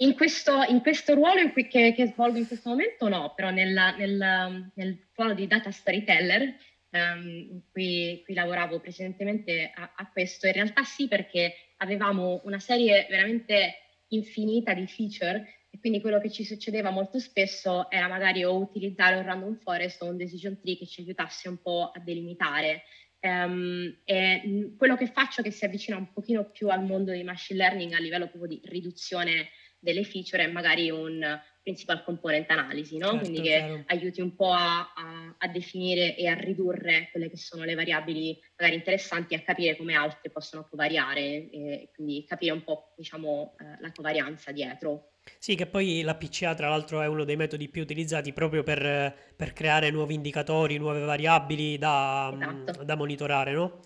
[0.00, 3.50] In questo, in questo ruolo in cui, che, che, svolgo in questo momento no, però
[3.50, 6.56] nella, nel, nel, ruolo di data storyteller ehm,
[6.90, 13.06] in cui, cui, lavoravo precedentemente a, a questo, in realtà sì perché avevamo una serie
[13.10, 13.74] veramente
[14.08, 19.16] infinita di feature e quindi quello che ci succedeva molto spesso era magari o utilizzare
[19.16, 22.84] un random forest o un decision tree che ci aiutasse un po' a delimitare.
[23.20, 27.58] Um, e quello che faccio che si avvicina un pochino più al mondo di machine
[27.58, 29.48] learning a livello proprio di riduzione
[29.80, 31.20] delle feature è magari un
[31.68, 33.10] principal component analisi, no?
[33.10, 33.84] Certo, quindi che chiaro.
[33.88, 38.40] aiuti un po' a, a- a definire e a ridurre quelle che sono le variabili
[38.56, 43.54] magari interessanti e a capire come altre possono covariare e quindi capire un po' diciamo
[43.60, 45.12] eh, la covarianza dietro.
[45.38, 49.14] Sì, che poi la PCA tra l'altro è uno dei metodi più utilizzati proprio per,
[49.36, 53.80] per creare nuovi indicatori, nuove variabili da, Esatto, da monitorare, no?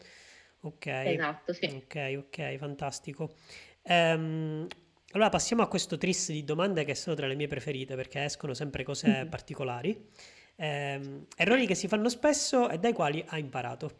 [0.60, 1.66] Ok, esatto, sì.
[1.66, 3.34] ok, ok, fantastico.
[3.82, 4.68] Ehm,
[5.12, 8.54] allora passiamo a questo tris di domande che sono tra le mie preferite perché escono
[8.54, 9.28] sempre cose Mhm.
[9.28, 10.08] particolari.
[10.56, 13.96] Ehm, errori che si fanno spesso e dai quali hai imparato.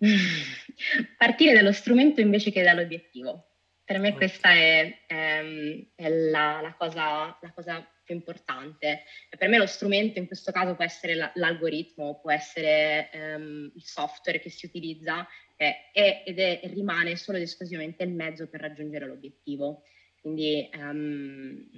[1.18, 3.50] Partire dallo strumento invece che dall'obiettivo.
[3.84, 9.04] Per me Ok, questa è, ehm, è la, la cosa, la cosa più importante.
[9.36, 13.82] Per me lo strumento in questo caso può essere la- l'algoritmo, può essere ehm, il
[13.84, 18.60] software che si utilizza eh, è- ed è, rimane solo ed esclusivamente il mezzo per
[18.60, 19.82] raggiungere l'obiettivo.
[20.20, 21.68] Quindi ehm,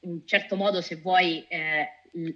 [0.00, 1.86] in un certo modo, se vuoi, eh,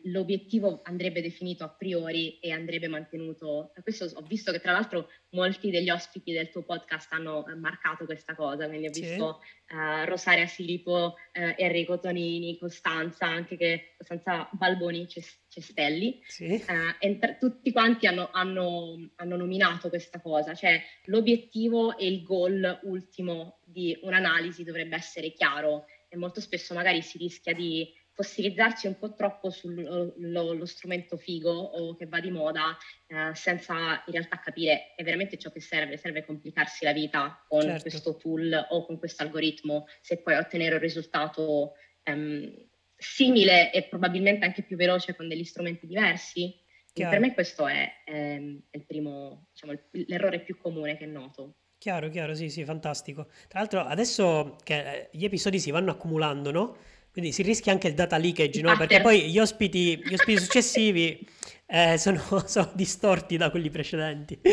[0.04, 3.72] l'obiettivo andrebbe definito a priori e andrebbe mantenuto.
[3.82, 8.04] Questo ho visto che tra l'altro molti degli ospiti del tuo podcast hanno eh, marcato
[8.04, 13.94] questa cosa, quindi ho sì, visto eh, Rosaria Silipo, eh, Enrico Tonini, Costanza, anche che
[13.96, 20.54] Costanza Balboni Ces- Cestelli, sì, eh, entr- tutti quanti hanno, hanno- hanno nominato questa cosa,
[20.54, 27.02] cioè l'obiettivo e il goal ultimo di un'analisi dovrebbe essere chiaro e molto spesso magari
[27.02, 27.88] si rischia di
[28.20, 34.12] fossilizzarsi un po' troppo sullo strumento figo o che va di moda eh, senza in
[34.12, 37.80] realtà capire è veramente ciò che serve, serve complicarsi la vita con certo.
[37.80, 44.44] questo tool o con questo algoritmo se puoi ottenere un risultato ehm, simile e probabilmente
[44.44, 46.54] anche più veloce con degli strumenti diversi.
[46.92, 51.54] Per me questo è, ehm, è il primo, diciamo, l'errore più comune che noto.
[51.78, 53.28] Chiaro, chiaro, sì, sì, fantastico.
[53.48, 56.76] Tra l'altro, adesso che eh, gli episodi si vanno accumulando, no?
[57.12, 58.76] Quindi si rischia anche il data leakage, no?
[58.76, 59.02] Perché pattern.
[59.02, 61.26] poi gli ospiti, gli ospiti successivi
[61.66, 64.38] eh, sono, sono distorti da quelli precedenti.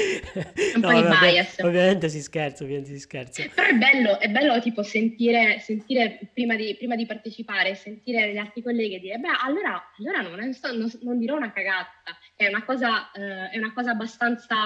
[0.75, 3.43] Un No, po' di vabbè, ovviamente si scherza, ovviamente si scherza.
[3.53, 8.37] Però è bello, è bello tipo sentire, sentire prima, di, prima di partecipare, sentire gli
[8.37, 11.91] altri colleghi e dire, beh, allora, allora non, non- non dirò una cagata,
[12.35, 14.57] è una cosa, eh, è una cosa abbastanza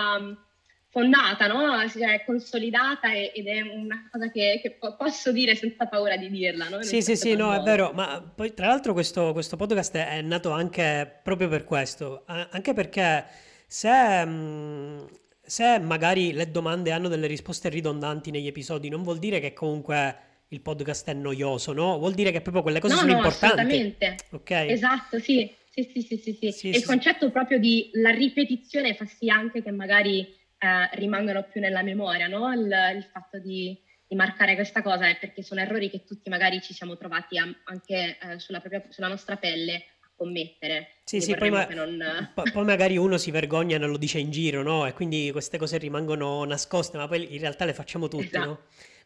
[0.92, 1.88] fondata, no?
[1.88, 6.18] Cioè, è consolidata e- ed è una cosa che, che po- posso dire senza paura
[6.18, 6.82] di dirla, no?
[6.84, 10.22] Sì, sì, certo sì, no, è vero, ma poi tra l'altro questo, questo podcast è
[10.22, 13.26] nato anche proprio per questo, anche perché
[13.66, 15.08] se, mh,
[15.42, 20.16] se magari le domande hanno delle risposte ridondanti negli episodi, non vuol dire che comunque
[20.50, 21.98] il podcast è noioso, no?
[21.98, 24.16] Vuol dire che proprio quelle cose No, sono no, importanti, assolutamente.
[24.32, 24.52] ok?
[24.52, 25.50] Esatto, sì.
[25.74, 26.48] Sì, sì, sì, sì, sì.
[26.48, 26.84] E sì, il sì.
[26.86, 30.28] concetto proprio di la ripetizione fa sì anche che magari
[30.64, 32.52] eh, rimangano più nella memoria, no?
[32.54, 33.76] Il, il fatto di,
[34.08, 37.48] di marcare questa cosa è perché sono errori che tutti magari ci siamo trovati a-
[37.66, 40.98] anche eh, sulla, propria- sulla nostra pelle a commettere.
[41.04, 42.30] Sì, sì, poi, ma- non...
[42.36, 44.86] po- poi magari uno si vergogna e non lo dice in giro, no?
[44.86, 48.60] E quindi queste cose rimangono nascoste, ma poi in realtà le facciamo tutti, Esatto, no?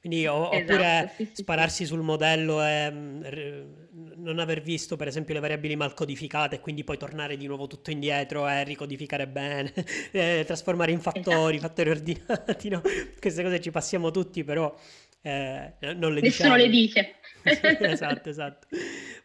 [0.06, 1.46] Quindi, o- esatto, oppure sì, sì, sì.
[1.46, 3.66] spararsi sul modello e mm, r-
[4.18, 7.66] non aver visto, per esempio, le variabili mal codificate e quindi poi tornare di nuovo
[7.68, 9.74] tutto indietro e ricodificare bene,
[10.12, 11.60] eh, trasformare in fattori, Esatto.
[11.60, 12.82] fattori ordinati, no?
[13.20, 14.74] Queste cose ci passiamo tutti, però
[15.30, 16.68] eh, non le Nessuno le diciamo.
[16.70, 17.16] dice.
[17.80, 18.68] Esatto, esatto.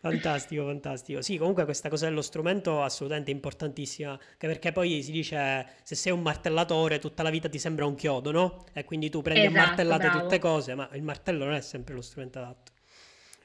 [0.01, 1.23] Fantastico, fantastico.
[1.23, 5.95] Sì, comunque questa cosa dello strumento è assolutamente importantissima, anche perché poi si dice se
[5.95, 8.65] sei un martellatore tutta la vita ti sembra un chiodo, no?
[8.75, 10.55] E quindi tu prendi a Esatto, martellate tutte bravo.
[10.57, 12.73] cose, ma il martello non è sempre lo strumento adatto.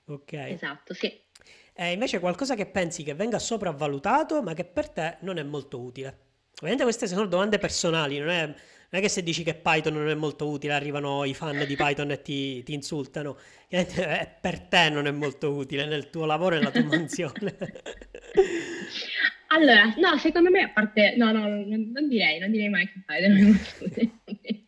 [0.07, 0.33] Ok.
[0.33, 1.23] Esatto, sì.
[1.73, 5.79] E invece qualcosa che pensi che venga sopravvalutato, ma che per te non è molto
[5.81, 6.19] utile.
[6.55, 8.55] Ovviamente queste sono domande personali, non è, non
[8.89, 12.11] è che se dici che Python non è molto utile arrivano i fan di Python
[12.11, 13.37] e ti, ti insultano.
[13.67, 13.85] Eh,
[14.39, 17.55] Per te non è molto utile nel tuo lavoro e nella tua mansione.
[19.47, 23.37] Allora, no, secondo me, a parte, no, no, non, direi, non direi mai che Python
[23.37, 24.67] è molto utile.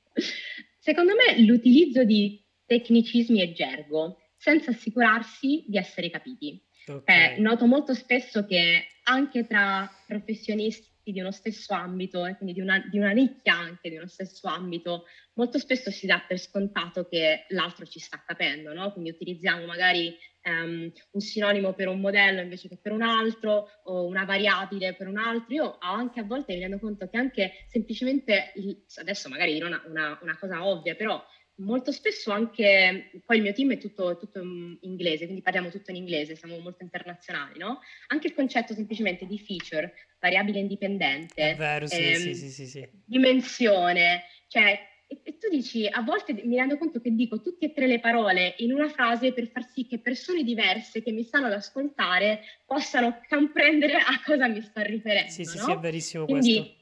[0.80, 6.62] Secondo me l'utilizzo di tecnicismi e gergo senza assicurarsi di essere capiti.
[6.88, 12.54] Ok, Eh, noto molto spesso che anche tra professionisti di uno stesso ambito, e quindi
[12.54, 16.40] di una, di una nicchia anche di uno stesso ambito, molto spesso si dà per
[16.40, 18.92] scontato che l'altro ci sta capendo, no?
[18.92, 24.06] Quindi utilizziamo magari ehm, un sinonimo per un modello invece che per un altro, o
[24.06, 25.54] una variabile per un altro.
[25.54, 28.54] Io anche a volte mi rendo conto che anche semplicemente,
[28.96, 31.24] adesso magari dirò una, una- una cosa ovvia, però
[31.58, 35.92] molto spesso anche, poi il mio team è tutto, tutto in inglese, quindi parliamo tutto
[35.92, 37.80] in inglese, siamo molto internazionali, no?
[38.08, 42.68] Anche il concetto semplicemente di feature, variabile è indipendente, vero, sì, ehm, sì, sì, sì,
[42.68, 42.90] sì.
[43.06, 47.74] dimensione, cioè e, e, tu dici, a volte mi rendo conto che dico tutte e
[47.74, 51.46] tre le parole in una frase per far sì che persone diverse che mi stanno
[51.46, 55.32] ad ascoltare possano comprendere a cosa mi sto riferendo.
[55.32, 55.64] Sì, sì, no?
[55.64, 56.77] sì, è verissimo Quindi, questo.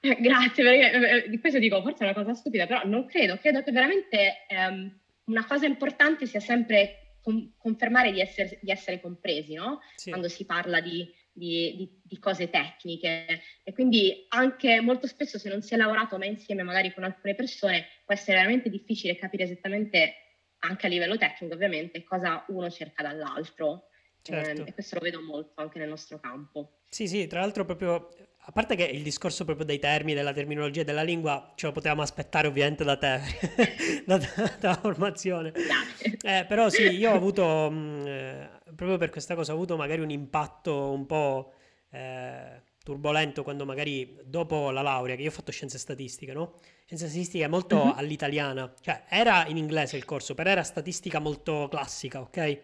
[0.00, 3.36] Grazie, perché eh, eh, di questo dico, forse è una cosa stupida, però non credo,
[3.36, 9.00] credo che veramente ehm, una cosa importante sia sempre con- confermare di essere, di essere
[9.00, 9.80] compresi, no?
[9.94, 10.08] Sì.
[10.08, 13.42] Quando si parla di, di, di, di, cose tecniche.
[13.62, 17.34] E quindi anche molto spesso se non si è lavorato mai insieme magari con alcune
[17.34, 20.14] persone, può essere veramente difficile capire esattamente,
[20.60, 23.88] anche a livello tecnico ovviamente, cosa uno cerca dall'altro.
[24.22, 24.64] Certo.
[24.64, 26.80] Eh, e questo lo vedo molto anche nel nostro campo.
[26.88, 28.08] Sì, sì, tra l'altro proprio
[28.50, 32.02] a parte che il discorso proprio dei termini, della terminologia della lingua ce lo potevamo
[32.02, 33.20] aspettare ovviamente da te,
[34.04, 35.52] da, da, da formazione.
[36.20, 39.76] Eh, però sì, io ho avuto, mh, mm, eh, proprio per questa cosa, ho avuto
[39.76, 41.52] magari un impatto un po'
[41.92, 46.54] eh, turbolento quando magari dopo la laurea, che io ho fatto scienze statistiche, no?
[46.86, 47.92] Scienze statistiche molto uh-huh.
[47.94, 52.60] all'italiana, cioè era in inglese il corso, però era statistica molto classica, ok?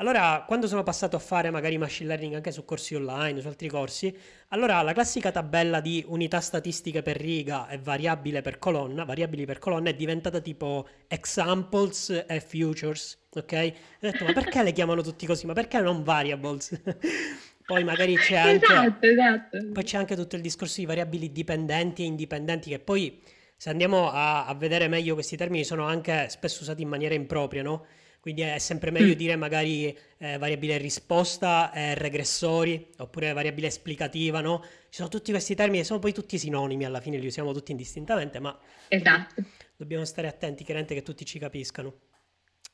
[0.00, 3.68] Allora, quando sono passato a fare magari machine learning anche su corsi online, su altri
[3.68, 4.16] corsi,
[4.50, 9.58] allora la classica tabella di unità statistiche per riga e variabile per colonna, variabili per
[9.58, 13.52] colonna è diventata tipo examples e futures, ok?
[13.52, 15.46] Ho detto, ma perché le chiamano tutti così?
[15.46, 16.80] Ma perché non variables?
[17.66, 19.58] Poi magari c'è anche, esatto, esatto.
[19.74, 23.20] poi c'è anche tutto il discorso di variabili dipendenti e indipendenti che poi
[23.54, 27.62] se andiamo a, a vedere meglio questi termini sono anche spesso usati in maniera impropria,
[27.62, 27.84] no?
[28.20, 29.16] Quindi è sempre meglio mm.
[29.16, 34.60] dire magari eh, variabile risposta, eh, regressori, oppure variabile esplicativa, no?
[34.62, 38.40] Ci sono tutti questi termini, sono poi tutti sinonimi, alla fine li usiamo tutti indistintamente,
[38.40, 39.42] ma esatto.
[39.76, 42.00] dobbiamo stare attenti, chiaramente che tutti ci capiscano.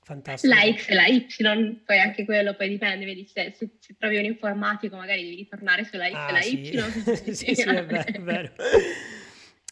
[0.02, 0.54] Fantastico.
[0.54, 4.18] La X e la Y, poi anche quello poi dipende, vedi, se, se, se trovi
[4.18, 6.60] un informatico magari devi ritornare sulla X ah, e la sì.
[6.60, 7.32] Y.
[7.32, 8.52] sì, sì, è vero, è vero.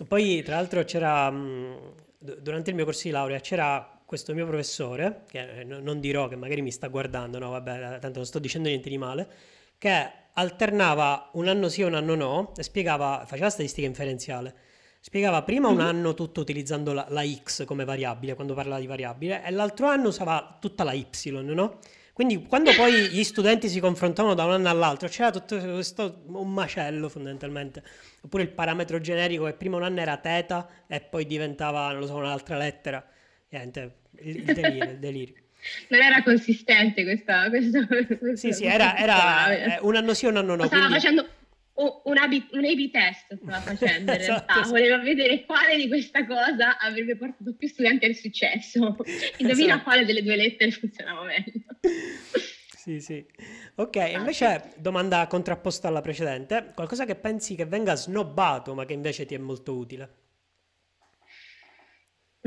[0.09, 1.31] Poi, tra l'altro, c'era,
[2.19, 6.37] durante il mio corso di laurea, c'era questo mio professore, che eh, non dirò che
[6.37, 9.27] magari mi sta guardando, no vabbè, tanto non sto dicendo niente di male,
[9.79, 14.55] che alternava un anno sì e un anno no e spiegava, faceva statistica inferenziale,
[15.01, 15.81] spiegava prima un mhm.
[15.81, 20.09] anno tutto utilizzando la, la x come variabile, quando parlava di variabile, e l'altro anno
[20.09, 21.79] usava tutta la y, no?
[22.13, 26.53] Quindi quando poi gli studenti si confrontavano da un anno all'altro c'era tutto questo un
[26.53, 27.83] macello fondamentalmente.
[28.21, 32.07] Oppure il parametro generico che prima un anno era teta e poi diventava, non lo
[32.07, 33.03] so, un'altra lettera.
[33.49, 35.35] Niente, il, delirio, il delirio.
[35.89, 37.49] Non era consistente questa...
[37.49, 40.65] questa, questa sì, sì, era, era eh, un anno sì, un anno no.
[40.65, 40.95] Stava quindi...
[40.95, 41.29] facendo
[41.75, 44.69] un, AB, un A-B test, stava facendo in esatto, realtà.
[44.69, 48.97] Voleva vedere quale di questa cosa avrebbe portato più studenti al successo.
[49.39, 49.83] Indovina esatto.
[49.85, 51.61] quale delle due lettere funzionava meglio.
[52.77, 53.25] Sì, sì.
[53.77, 54.81] Ok, ah, invece sì.
[54.81, 59.39] domanda contrapposta alla precedente, qualcosa che pensi che venga snobbato ma che invece ti è
[59.39, 60.21] molto utile?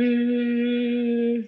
[0.02, 1.42] Mm,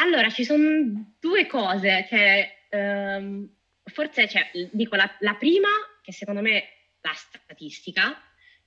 [0.00, 3.48] allora, ci sono due cose che um,
[3.84, 5.68] forse cioè, dico la, la, prima,
[6.02, 6.68] che secondo me è
[7.02, 8.16] la statistica,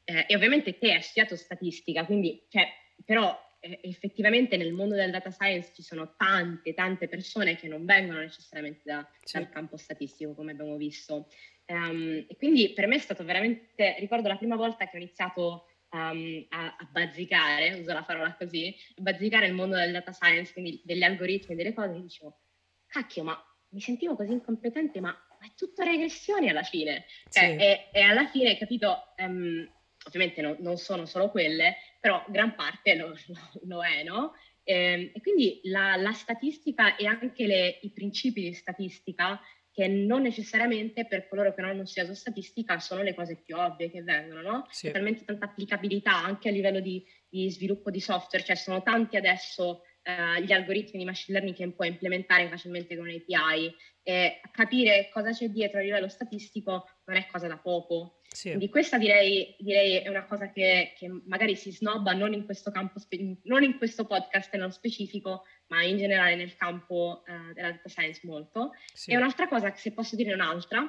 [0.03, 2.67] eh, e ovviamente te hai studiato statistica, quindi cioè,
[3.03, 7.85] però eh, effettivamente nel mondo del data science ci sono tante, tante persone che non
[7.85, 9.37] vengono necessariamente da, sì.
[9.37, 11.27] dal campo statistico, come abbiamo visto.
[11.65, 15.67] Um, e quindi per me è stato veramente, ricordo la prima volta che ho iniziato
[15.93, 20.81] um, a, a, bazzicare, uso la parola così, bazzicare il mondo del data science, quindi
[20.83, 22.39] degli algoritmi, delle cose, e dicevo,
[22.87, 27.05] cacchio, ma mi sentivo così incompetente, ma, ma è tutto regressioni alla fine.
[27.29, 27.63] Cioè, sì.
[27.63, 29.67] e, e, alla fine, capito, um,
[30.05, 34.33] ovviamente no, non sono solo quelle, però gran parte lo, lo, lo è, no?
[34.63, 39.39] E, ehm, e quindi la, la, statistica e anche le, i principi di statistica
[39.73, 43.89] che non necessariamente per coloro che non hanno studiato statistica sono le cose più ovvie
[43.89, 44.67] che vengono, no?
[44.69, 44.85] Sì.
[44.85, 49.17] C'è talmente tanta applicabilità anche a livello di, di sviluppo di software, cioè sono tanti
[49.17, 55.09] adesso uh, gli algoritmi di machine learning che puoi implementare facilmente con API e capire
[55.11, 58.19] cosa c'è dietro a livello statistico non è cosa da poco.
[58.27, 58.49] Sì.
[58.49, 62.71] Quindi questa direi, direi, è una cosa che, che, magari si snobba non in questo
[62.71, 62.99] campo,
[63.43, 68.21] non in questo podcast nello specifico, ma in generale nel campo uh, della data science
[68.23, 68.73] molto.
[68.93, 69.11] Sì.
[69.11, 70.85] E un'altra cosa, se posso dire un'altra,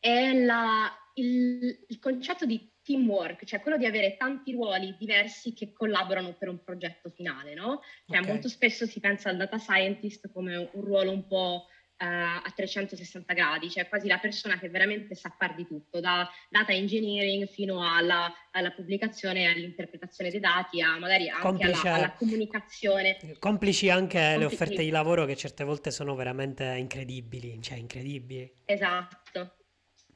[0.00, 5.72] è la, il, il concetto di teamwork, cioè quello di avere tanti ruoli diversi che
[5.72, 7.80] collaborano per un progetto finale, no?
[8.06, 8.30] Cioè okay.
[8.30, 11.66] molto spesso si pensa al data scientist come un ruolo un po'
[12.00, 16.28] uh, a 360 gradi, cioè quasi la persona che veramente sa fare di tutto, da
[16.48, 22.12] data engineering fino alla, alla pubblicazione, all'interpretazione dei dati, a magari anche Complice, alla, alla,
[22.12, 23.18] comunicazione.
[23.38, 24.38] Complici anche Complici.
[24.38, 28.50] le offerte di lavoro che certe volte sono veramente incredibili, cioè incredibili.
[28.64, 29.56] Esatto.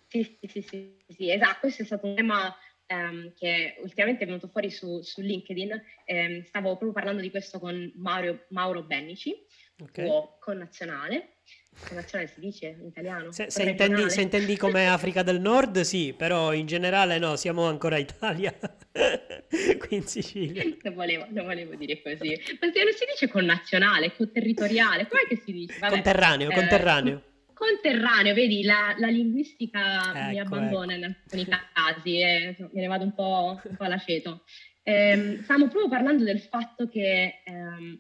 [0.09, 2.57] Sì, sì, sì, sì, sì, esatto, questo è stato un tema
[2.87, 7.59] ehm, che ultimamente è venuto fuori su, su LinkedIn, ehm, stavo proprio parlando di questo
[7.59, 9.35] con Mauro, Mauro Bennici,
[9.83, 10.07] okay.
[10.07, 11.34] tuo connazionale,
[11.89, 13.33] connazionale si dice in italiano?
[13.33, 17.67] Se, se, intendi, se, intendi, come Africa del Nord, sì, però in generale no, siamo
[17.67, 18.53] ancora Italia,
[19.79, 20.63] qui in Sicilia.
[20.83, 25.53] Non volevo, non volevo dire così, perché non si dice connazionale, conterritoriale, com'è che si
[25.53, 25.79] dice?
[25.79, 27.23] Vabbè, conterraneo, eh, conterraneo.
[27.53, 31.05] Conterraneo, vedi, la, la linguistica ecco, mi abbandona ecco.
[31.05, 34.45] in alcuni casi e me ne vado un po', un po all'aceto.
[34.83, 37.99] Eh, stavamo proprio parlando del fatto che ehm,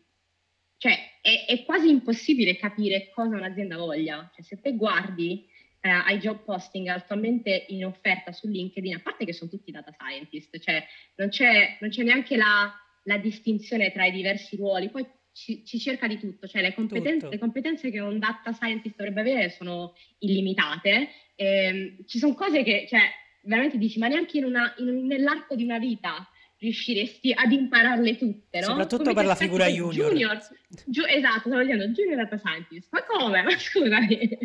[0.76, 4.30] cioè, è, è, quasi impossibile capire cosa un'azienda voglia.
[4.34, 5.46] Cioè, se te guardi
[5.80, 9.92] eh, ai job posting attualmente in offerta su LinkedIn, a parte che sono tutti data
[9.92, 10.84] scientist, cioè
[11.16, 12.72] non c'è, non c'è neanche la,
[13.04, 17.28] la, distinzione tra i diversi ruoli, poi ci, ci cerca di tutto, cioè le competenze,
[17.28, 21.08] le competenze, che un data scientist dovrebbe avere sono illimitate.
[21.34, 23.00] E, ehm, ci sono cose che, cioè,
[23.42, 26.28] veramente dici, ma neanche in una, in, nell'arco di una vita
[26.64, 28.66] riusciresti ad impararle tutte, no?
[28.66, 30.10] Soprattutto come per la figura junior.
[30.10, 30.38] junior
[30.86, 32.88] giu, esatto, stavo dicendo junior data scientist.
[32.90, 33.42] Ma come?
[33.44, 34.38] Ma scusami.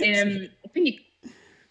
[0.00, 1.04] ehm, quindi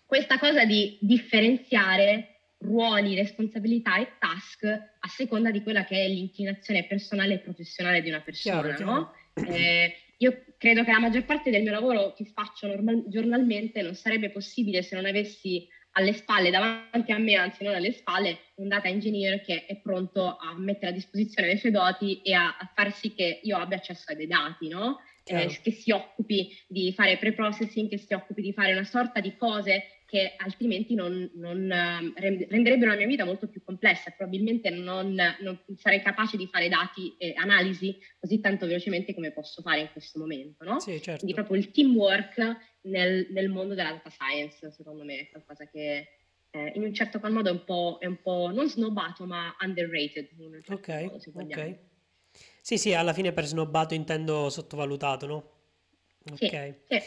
[0.05, 2.29] questa cosa di differenziare
[2.59, 8.09] ruoli, responsabilità e task a seconda di quella che è l'inclinazione personale e professionale di
[8.09, 9.13] una persona, chiaro, no?
[9.35, 13.95] Eh, io credo che la maggior parte del mio lavoro che faccio normal- giornalmente non
[13.95, 18.67] sarebbe possibile se non avessi alle spalle, davanti a me, anzi non alle spalle, un
[18.67, 22.71] data engineer che è pronto a mettere a disposizione le sue doti e a, a
[22.73, 24.99] far sì che io abbia accesso ai dati, no?
[25.25, 29.37] Eh, che si occupi di fare pre-processing, che si occupi di fare una sorta di
[29.37, 34.11] cose che altrimenti non, non ehm, renderebbero la mia vita molto più complessa.
[34.11, 39.63] Probabilmente non, non, sarei capace di fare dati e analisi così tanto velocemente come posso
[39.63, 40.63] fare in questo momento.
[40.65, 40.79] No?
[40.79, 41.21] Sì, certo.
[41.21, 42.37] Quindi proprio il teamwork
[42.81, 46.07] nel, nel, mondo della data science, secondo me, è qualcosa che
[46.51, 49.55] eh, in un certo qual modo è un, po', è un po' non snobbato, ma
[49.61, 50.29] underrated.
[50.37, 51.77] In certo ok, modo, ok.
[52.61, 55.51] Sì, sì, alla fine per snobbato intendo sottovalutato, no?
[56.31, 56.37] Ok.
[56.37, 57.01] Sì, sì.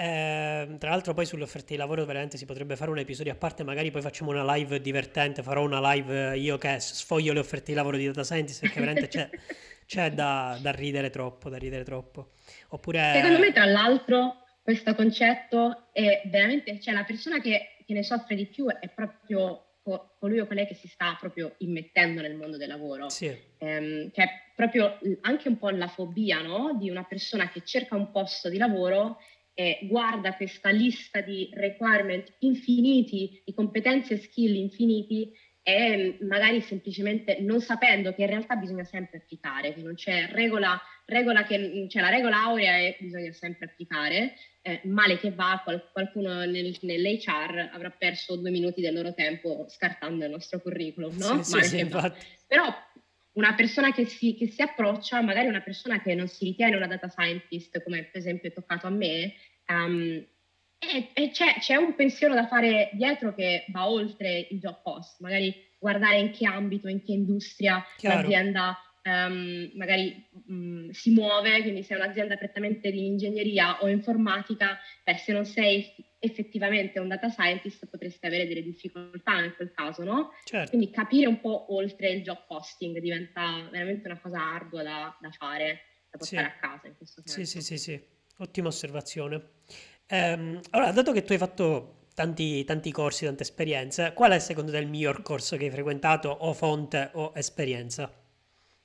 [0.00, 3.34] Eh, tra l'altro poi sulle offerte di lavoro veramente si potrebbe fare un episodio a
[3.34, 7.72] parte, magari poi facciamo una live divertente, farò una live io che sfoglio le offerte
[7.72, 9.28] di lavoro di data scientist perché veramente c'è,
[9.84, 12.30] c'è da, da, ridere troppo, da ridere troppo.
[12.68, 13.12] Oppure...
[13.16, 18.36] Secondo me tra l'altro questo concetto è veramente, cioè la persona che, che ne soffre
[18.36, 19.66] di più è proprio
[20.18, 23.10] colui o colei che si sta proprio immettendo nel mondo del lavoro.
[23.10, 23.36] Sì.
[23.58, 26.74] Ehm, cioè proprio anche un po' la fobia no?
[26.78, 29.18] di una persona che cerca un posto di lavoro
[29.60, 35.30] e guarda questa lista di requirement infiniti, di competenze e skill infiniti
[35.62, 40.80] e magari semplicemente non sapendo che in realtà bisogna sempre applicare, che non c'è regola,
[41.04, 44.32] regola che, c'è la regola aurea e bisogna sempre applicare,
[44.62, 49.66] eh, male che va, qual, qualcuno nel, nell'HR avrà perso due minuti del loro tempo
[49.68, 51.42] scartando il nostro curriculum, no?
[51.42, 51.86] Sì, sì, sì,
[52.46, 52.74] Però
[53.32, 56.88] una persona che si, che si, approccia, magari una persona che non si ritiene una
[56.88, 59.34] data scientist, come per esempio è toccato a me,
[59.70, 60.24] um,
[60.78, 65.20] e, e c'è, c'è, un pensiero da fare dietro che va oltre il job post,
[65.20, 68.22] magari guardare in che ambito, in che industria Chiaro.
[68.22, 74.78] l'azienda um, magari um, si muove, quindi se è un'azienda prettamente di ingegneria o informatica,
[75.04, 80.04] beh, se non sei effettivamente un data scientist potresti avere delle difficoltà in quel caso,
[80.04, 80.32] no?
[80.44, 80.70] Certo.
[80.70, 85.30] Quindi capire un po' oltre il job posting diventa veramente una cosa ardua da, da
[85.30, 86.64] fare, da portare sì.
[86.64, 87.44] a casa in questo senso.
[87.44, 88.18] Sì, sì, sì, sì.
[88.40, 89.50] Ottima osservazione.
[90.06, 94.72] Ehm, allora, dato che tu hai fatto tanti, tanti corsi, tante esperienze, qual è secondo
[94.72, 98.12] te il miglior corso che hai frequentato o fonte o esperienza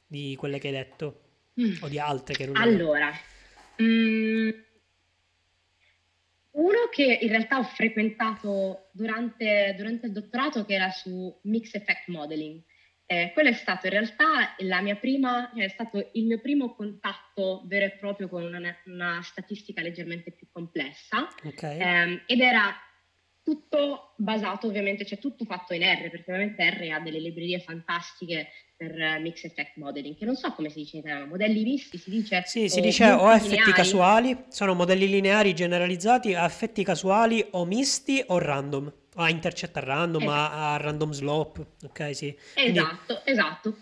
[0.05, 1.21] di quelle che hai detto
[1.59, 1.81] mm.
[1.81, 3.11] o di altre che non Allora,
[3.81, 4.49] mm,
[6.51, 12.07] uno che in realtà ho frequentato durante, durante il dottorato che era su Mix Effect
[12.07, 12.61] Modeling
[13.07, 16.73] eh, quello è stato in realtà la mia prima, cioè è stato il mio primo
[16.73, 21.79] contatto vero e proprio con una, una statistica leggermente più complessa okay.
[21.79, 22.75] eh, ed era
[23.45, 28.47] tutto basato ovviamente, cioè tutto fatto in R, perché ovviamente R ha delle librerie fantastiche
[28.75, 32.09] per mix effect modeling, che non so come si dice in italiano, modelli visti si
[32.09, 32.41] dice?
[32.45, 33.71] Sì, si dice o effetti lineari.
[33.71, 38.91] casuali, sono modelli lineari generalizzati a effetti casuali o misti o random.
[39.15, 40.53] A intercetta random, esatto.
[40.53, 42.35] a, a, random slope, ok sì.
[42.53, 43.31] Esatto, Quindi...
[43.31, 43.77] esatto.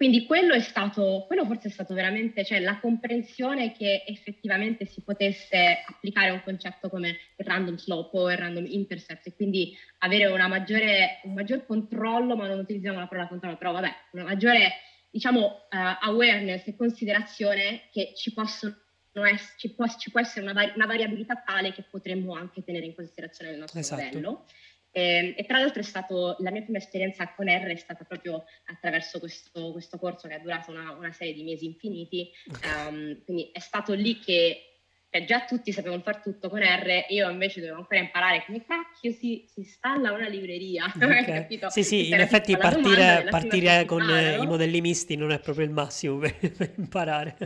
[0.00, 5.02] Quindi quello è stato, quello forse è stato veramente, cioè la comprensione che effettivamente si
[5.02, 10.34] potesse applicare un concetto come il random slope o il random intercept e quindi avere
[10.48, 14.72] maggiore, un maggior controllo, ma non utilizziamo la parola controllo, però vabbè, una maggiore
[15.10, 18.74] diciamo uh, awareness e considerazione che ci possono
[19.12, 22.94] essere, ci può, ci può essere una, una, variabilità tale che potremmo anche tenere in
[22.94, 24.02] considerazione nel nostro esatto.
[24.02, 24.44] modello.
[24.90, 28.04] E, ehm, e, tra l'altro è stato, la mia prima esperienza con R è stata
[28.04, 32.30] proprio attraverso questo, questo corso che è durato una, una, serie di mesi infiniti,
[32.64, 34.64] um, quindi è stato lì che
[35.12, 39.10] cioè, già tutti sapevano fare tutto con R, io invece dovevo ancora imparare come cacchio
[39.10, 40.92] si, si installa una libreria.
[40.94, 41.58] Okay.
[41.68, 46.18] sì, sì, in effetti partire, partire con i modelli misti non è proprio il massimo
[46.18, 47.36] per, per imparare.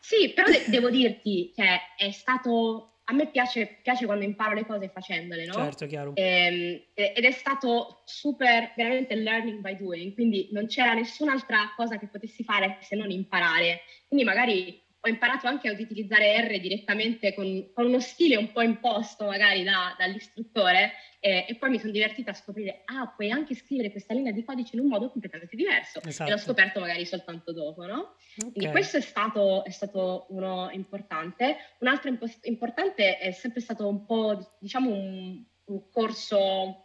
[0.00, 4.66] Sì, però de- devo dirti, cioè, è stato a me piace, piace, quando imparo le
[4.66, 5.52] cose facendole, no?
[5.52, 6.12] Certo, chiaro.
[6.14, 11.98] E, ehm, ed è stato super, veramente learning by doing, quindi non c'era nessun'altra cosa
[11.98, 13.82] che potessi fare se non imparare.
[14.08, 18.62] Quindi magari ho imparato anche ad utilizzare R direttamente con, con uno stile un po'
[18.62, 23.56] imposto magari da, dall'istruttore eh, e poi mi sono divertita a scoprire, ah, puoi anche
[23.56, 26.28] scrivere questa linea di codice in un modo completamente diverso esatto.
[26.28, 26.52] e l'ho esatto.
[26.52, 28.14] scoperto magari soltanto dopo, no?
[28.36, 28.52] Okay.
[28.52, 31.56] Quindi questo è stato, è stato, uno importante.
[31.80, 36.84] Un altro impost- importante è sempre stato un po', diciamo, un, un corso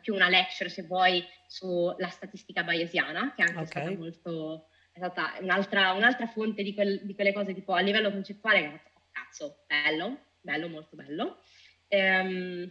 [0.00, 3.66] più una lecture se vuoi sulla statistica bayesiana che è anche okay.
[3.66, 8.60] stata molto stata un'altra, un'altra fonte di, quel, di, quelle cose tipo a livello concettuale
[8.60, 11.38] che ho fatto, oh, cazzo, bello, bello, molto bello.
[11.88, 12.70] Ehm,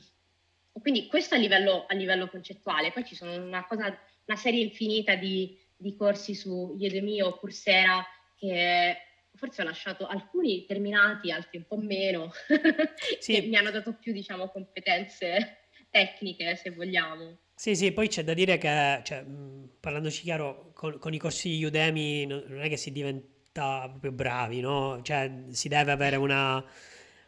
[0.72, 3.86] quindi questo a livello, a livello, concettuale, poi ci sono una, cosa,
[4.26, 8.06] una serie infinita di, di corsi su Udemy o Coursera
[8.36, 8.98] che
[9.34, 12.32] forse ho lasciato alcuni terminati, altri un po' meno,
[13.20, 13.34] sì.
[13.34, 17.40] che mi hanno dato più, diciamo, competenze tecniche, se vogliamo.
[17.60, 19.26] Sì, sì, poi c'è da dire che, cioè,
[19.80, 25.00] parlandoci chiaro, con, con i corsi Udemy non è che si diventa proprio bravi, no?
[25.02, 26.64] Cioè, si deve avere una,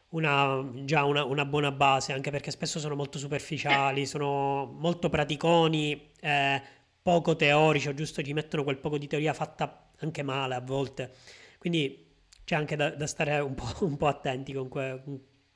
[0.10, 6.12] una, già una, una buona base, anche perché spesso sono molto superficiali, sono molto praticoni,
[6.20, 6.62] eh,
[7.02, 11.12] poco teorici, o giusto ci mettono quel poco di teoria fatta anche male a volte.
[11.58, 12.06] Quindi
[12.44, 15.02] c'è anche da, da stare un po', un po', attenti con, que,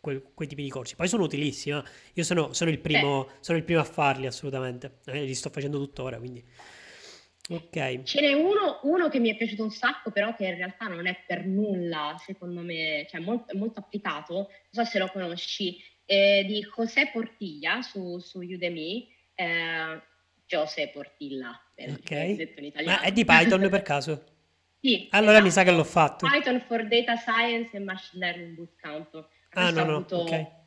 [0.03, 0.97] quei, quei, tipi di corsi.
[0.97, 1.83] Poi sono utilissimi, eh.
[2.15, 5.77] io sono, sono, il primo, sono, il primo, a farli assolutamente, eh, li sto facendo
[5.77, 6.43] tuttora, quindi...
[7.49, 8.03] Ok.
[8.03, 11.07] Ce n'è uno, uno, che mi è piaciuto un sacco, però che in realtà non
[11.07, 16.43] è per nulla, secondo me, cioè molto, molto applicato, non so se lo conosci, è
[16.45, 20.01] di José Portilla su, su Udemy, eh,
[20.45, 22.35] José Portilla, ok.
[22.35, 22.97] detto in italiano.
[22.97, 24.23] Ma è di Python per caso?
[24.81, 25.07] Sì.
[25.11, 25.45] Allora esatto.
[25.45, 26.27] mi sa che l'ho fatto.
[26.27, 29.27] Python for Data Science e Machine Learning Bootcamp.
[29.53, 30.61] Ah, no, no, ok.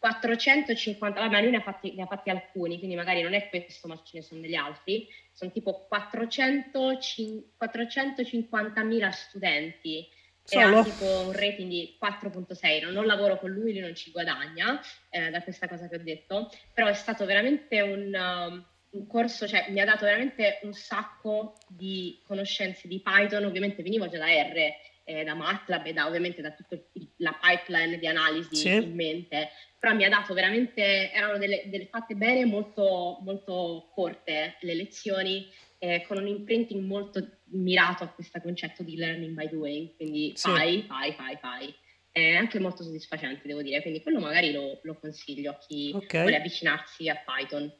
[0.00, 3.86] 450, vabbè lui ne ha, fatti, ne ha, fatti, alcuni, quindi magari non è questo,
[3.86, 10.08] ma ce ne sono degli altri, sono tipo 400, 450.000 studenti.
[10.42, 10.76] Solo?
[10.76, 14.10] e ha tipo un rating di 4.6, non, non lavoro con lui, lui non ci
[14.10, 19.06] guadagna eh, da questa cosa che ho detto, però è stato veramente un, um, un
[19.06, 24.18] corso, cioè mi ha dato veramente un sacco di conoscenze di Python, ovviamente venivo già
[24.18, 24.72] da R
[25.10, 26.78] eh, da MATLAB e da, ovviamente da tutta
[27.16, 28.74] la pipeline di analisi sì.
[28.74, 34.56] in mente, però mi ha dato veramente, erano delle, delle fatte bene molto, molto corte
[34.60, 35.48] le lezioni,
[35.78, 40.48] eh, con un imprinting molto mirato a questo concetto di learning by doing, quindi sì.
[40.48, 41.74] fai, fai, fai, fai.
[42.12, 46.22] È anche molto soddisfacente, devo dire, quindi quello magari lo, lo consiglio a chi okay.
[46.22, 47.72] vuole avvicinarsi a Python.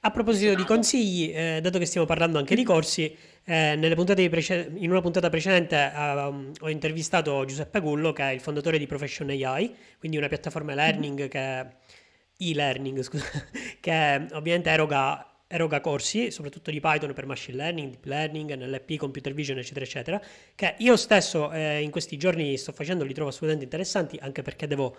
[0.00, 3.14] A proposito di consigli, eh, dato che stiamo parlando anche di corsi,
[3.44, 8.78] eh, prece- in una puntata precedente uh, ho intervistato Giuseppe Gullo, che è il fondatore
[8.78, 11.66] di Profession AI, quindi una piattaforma learning che
[12.36, 13.24] e-learning, scusa,
[13.80, 19.34] che ovviamente eroga, eroga, corsi, soprattutto di Python per machine learning, deep learning, NLP, computer
[19.34, 20.22] vision, eccetera, eccetera,
[20.54, 24.66] che io stesso eh, in questi giorni sto facendo, li trovo assolutamente interessanti, anche perché
[24.66, 24.96] devo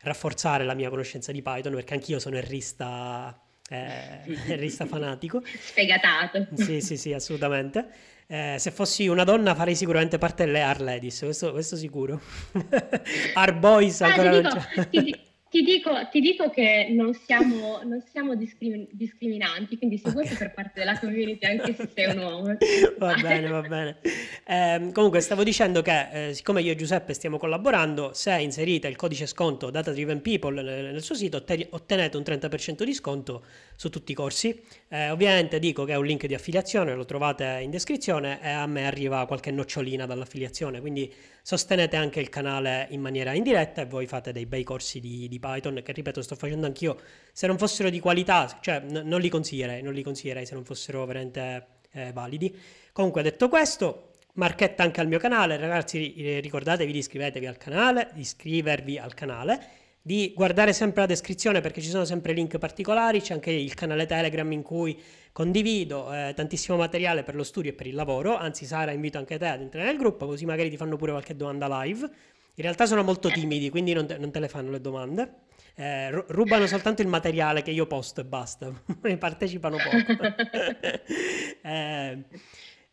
[0.00, 3.40] rafforzare la mia conoscenza di Python, perché anch'io sono errista
[3.72, 4.20] eh,
[4.56, 5.42] rista fanatico.
[5.44, 6.48] Sfegatato.
[6.54, 7.86] Sì, sì, sì, assolutamente.
[8.26, 12.20] Eh, se fossi una donna farei sicuramente parte delle Ar Ladies, questo, questo sicuro.
[13.34, 14.88] Ar Boys ancora ah, non c'è.
[14.88, 15.20] Ti
[15.60, 20.34] dico, ti dico, che non siamo, non siamo discrimin- discriminanti, quindi sei okay.
[20.34, 22.56] per parte della community anche se sei un uomo.
[22.96, 23.98] va bene, va bene.
[24.46, 28.96] Eh, comunque stavo dicendo che eh, siccome io e Giuseppe stiamo collaborando, se inserite il
[28.96, 33.44] codice sconto Data Driven People nel, nel suo sito ottenete un 30% di sconto
[33.76, 34.58] su tutti i corsi.
[34.88, 38.66] Eh, ovviamente dico che è un link di affiliazione, lo trovate in descrizione e a
[38.66, 44.06] me arriva qualche nocciolina dall'affiliazione, quindi sostenete anche il canale in maniera indiretta e voi
[44.06, 46.96] fate dei bei corsi di, di Python che ripeto sto facendo anch'io
[47.32, 50.64] se non fossero di qualità cioè n- non li consiglierei non li consiglierei se non
[50.64, 52.56] fossero veramente eh, validi.
[52.92, 55.56] Comunque detto questo marchetta anche al mio canale.
[55.56, 61.60] Ragazzi ricordatevi di iscrivervi al canale di iscrivervi al canale di guardare sempre la descrizione
[61.60, 66.32] perché ci sono sempre link particolari, c'è anche il canale Telegram in cui condivido eh,
[66.34, 69.60] tantissimo materiale per lo studio e per il lavoro, anzi Sara invito anche te ad
[69.60, 72.10] entrare nel gruppo così magari ti fanno pure qualche domanda live
[72.54, 75.40] In realtà sono molto timidi, quindi non te, non te le fanno le domande.
[75.74, 78.70] Eh, rubano soltanto il materiale che io posto e basta,
[79.18, 80.22] partecipano poco.
[81.62, 82.24] eh,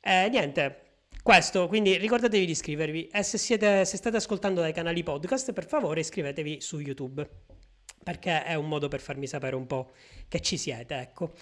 [0.02, 0.82] eh, niente,
[1.22, 5.68] questo, quindi ricordatevi di iscrivervi e se, siete, se state ascoltando dai canali podcast, per
[5.68, 7.28] favore iscrivetevi su YouTube,
[8.02, 9.92] perché è un modo per farmi sapere un po'
[10.30, 11.34] che ci siete, ecco.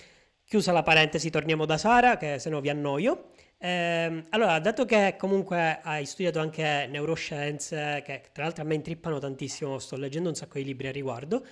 [0.43, 3.32] Chiusa la parentesi, torniamo da Sara, che se no vi annoio.
[3.59, 9.19] Eh, allora, dato che comunque hai studiato anche neuroscienze, che tra l'altro a me intrippano
[9.19, 11.45] tantissimo, sto leggendo un sacco di libri a riguardo,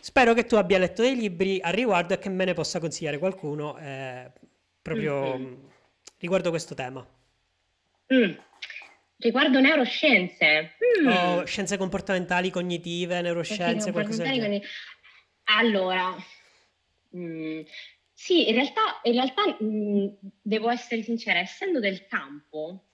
[0.00, 3.18] spero che tu abbia letto dei libri a riguardo e che me ne possa consigliare
[3.18, 4.30] qualcuno eh,
[4.80, 5.54] proprio mm-hmm.
[6.18, 7.06] riguardo questo tema.
[8.12, 8.32] Mm.
[9.18, 10.76] Riguardo neuroscienze.
[11.02, 11.08] Mm.
[11.08, 14.62] O scienze comportamentali, cognitive, neuroscienze, qualcosa del genere.
[15.44, 16.14] Allora,
[17.16, 17.60] mm,
[18.20, 22.88] sì, in realtà, in realtà mh, mhmm, devo essere sincera, essendo del campo,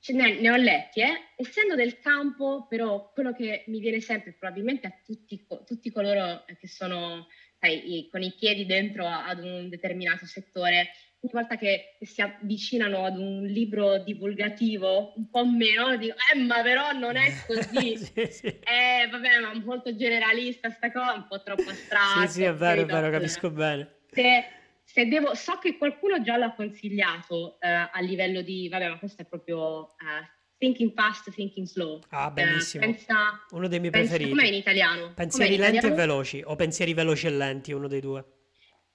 [0.00, 1.32] cioè ne, ne, ho letti, eh?
[1.36, 6.66] essendo del campo, però quello che mi viene sempre, probabilmente a tutti, tutti coloro che
[6.66, 7.28] sono
[7.60, 10.90] sai, con i piedi dentro ad un determinato settore,
[11.20, 16.62] ogni volta che si avvicinano ad un libro divulgativo un po' meno, dico, eh ma
[16.62, 18.46] però non è così, sì, sì.
[18.46, 22.26] Eh, vabbè ma molto generalista sta cosa, un po' troppo astratto.
[22.26, 24.44] Sì, sì, è vero, è vero, capisco bene se,
[24.84, 29.22] se devo, so che qualcuno già l'ha consigliato eh, a livello di, vabbè, ma questo
[29.22, 30.24] è proprio uh,
[30.58, 32.00] thinking fast, thinking slow.
[32.10, 32.84] Ah, bellissimo.
[32.84, 34.36] Eh, pensa, uno dei miei pensa, preferiti.
[34.36, 35.12] Com'è in italiano?
[35.14, 36.02] Pensieri in lenti italiano?
[36.02, 38.24] e veloci, o pensieri veloci e lenti, uno dei due.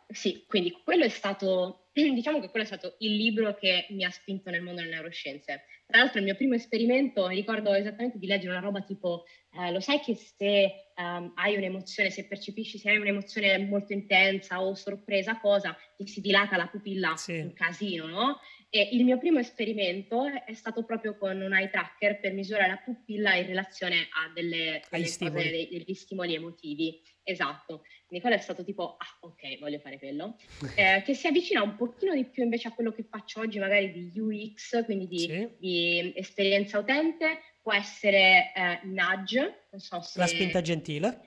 [0.08, 4.10] Sì, quindi quello è stato, diciamo che quello è stato il libro che mi ha
[4.10, 5.64] spinto nel mondo delle neuroscienze.
[5.86, 9.24] Tra l'altro il mio primo esperimento, mi ricordo esattamente di leggere una roba tipo,
[9.54, 14.62] eh, lo sai che se um, hai un'emozione, se percepisci, se hai un'emozione molto intensa
[14.62, 17.40] o sorpresa, cosa, ti si dilata la pupilla sì.
[17.40, 18.40] un casino, no?
[18.70, 22.82] E il mio primo esperimento è stato proprio con un eye tracker per misurare la
[22.84, 25.44] pupilla in relazione a delle, delle stimoli.
[25.44, 27.02] Cose, degli stimoli emotivi.
[27.30, 27.84] Esatto.
[28.08, 30.38] Nicola è stato tipo, ah ok, voglio fare quello.
[30.76, 33.92] Eh, che si avvicina un pochino di più invece a quello che faccio oggi, magari
[33.92, 35.50] di UX, quindi di, sì.
[35.60, 40.20] di esperienza utente, può essere eh, nudge, non so se...
[40.20, 41.20] La spinta gentile.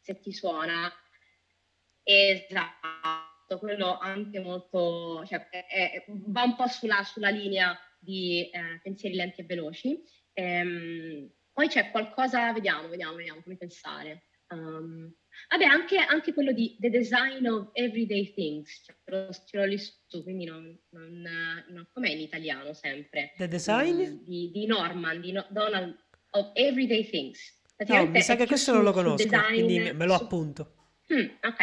[0.00, 0.92] Se ti suona.
[2.04, 9.16] Esatto quello anche molto, cioè, è, va un po' sulla, sulla linea di eh, pensieri
[9.16, 10.00] lenti e veloci.
[10.34, 14.26] Ehm, poi c'è qualcosa, vediamo, vediamo, vediamo come pensare.
[14.50, 15.14] Um,
[15.50, 20.44] vabbè, anche, anche, quello di The Design of Everyday Things, ce l'ho lì su, quindi
[20.46, 23.34] non, non, non com'è in italiano sempre.
[23.36, 24.00] The Design?
[24.00, 25.96] Um, di, di, Norman, di no, Donald
[26.30, 27.56] of Everyday Things.
[27.86, 30.74] No, mi sa che questo non lo conosco, quindi me lo appunto.
[31.12, 31.58] Hmm, ok,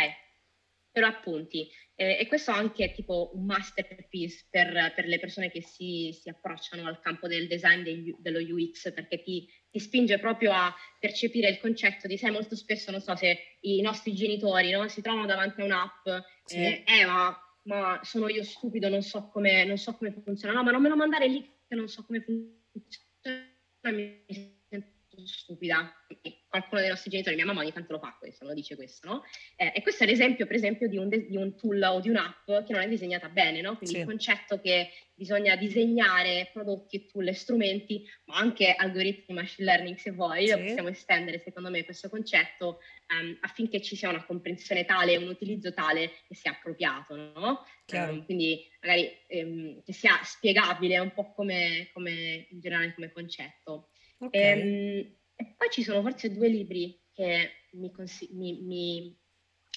[0.92, 1.70] te lo appunti.
[1.98, 6.30] Eh, e questo anche è tipo un masterpiece per, per le persone che si, si,
[6.30, 11.50] approcciano al campo del design del, dello UX, perché ti, ti, spinge proprio a percepire
[11.50, 15.26] il concetto di, sai, molto spesso, non so se i nostri genitori no, si trovano
[15.26, 16.08] davanti a un'app,
[16.46, 16.58] sì.
[16.58, 20.64] eh, eh ma, ma, sono io stupido, non so, come, non so come funziona, no,
[20.64, 23.52] ma non me lo mandare lì che non so come funziona,
[23.84, 24.55] mi
[25.26, 25.94] stupida.
[26.48, 29.24] Qualcuno dei nostri genitori, mia mamma ogni tanto lo fa questo, lo dice questo, no?
[29.56, 32.10] Eh, e questo è l'esempio, per esempio, di un, de- di un, tool o di
[32.10, 33.78] un'app che non è disegnata bene, no?
[33.78, 34.02] Quindi sì.
[34.02, 40.12] il concetto che bisogna disegnare prodotti tool e strumenti, ma anche algoritmi machine learning se
[40.12, 40.58] vuoi, sì.
[40.58, 45.74] possiamo estendere secondo me questo concetto um, affinché ci sia una comprensione tale, un utilizzo
[45.74, 47.66] tale che sia appropriato, no?
[47.94, 53.90] Um, quindi magari um, che sia spiegabile un po' come, come in generale come concetto.
[54.18, 54.42] Okay.
[54.42, 59.18] Ehm, e poi ci sono forse due libri che mi, consi- mi, mi,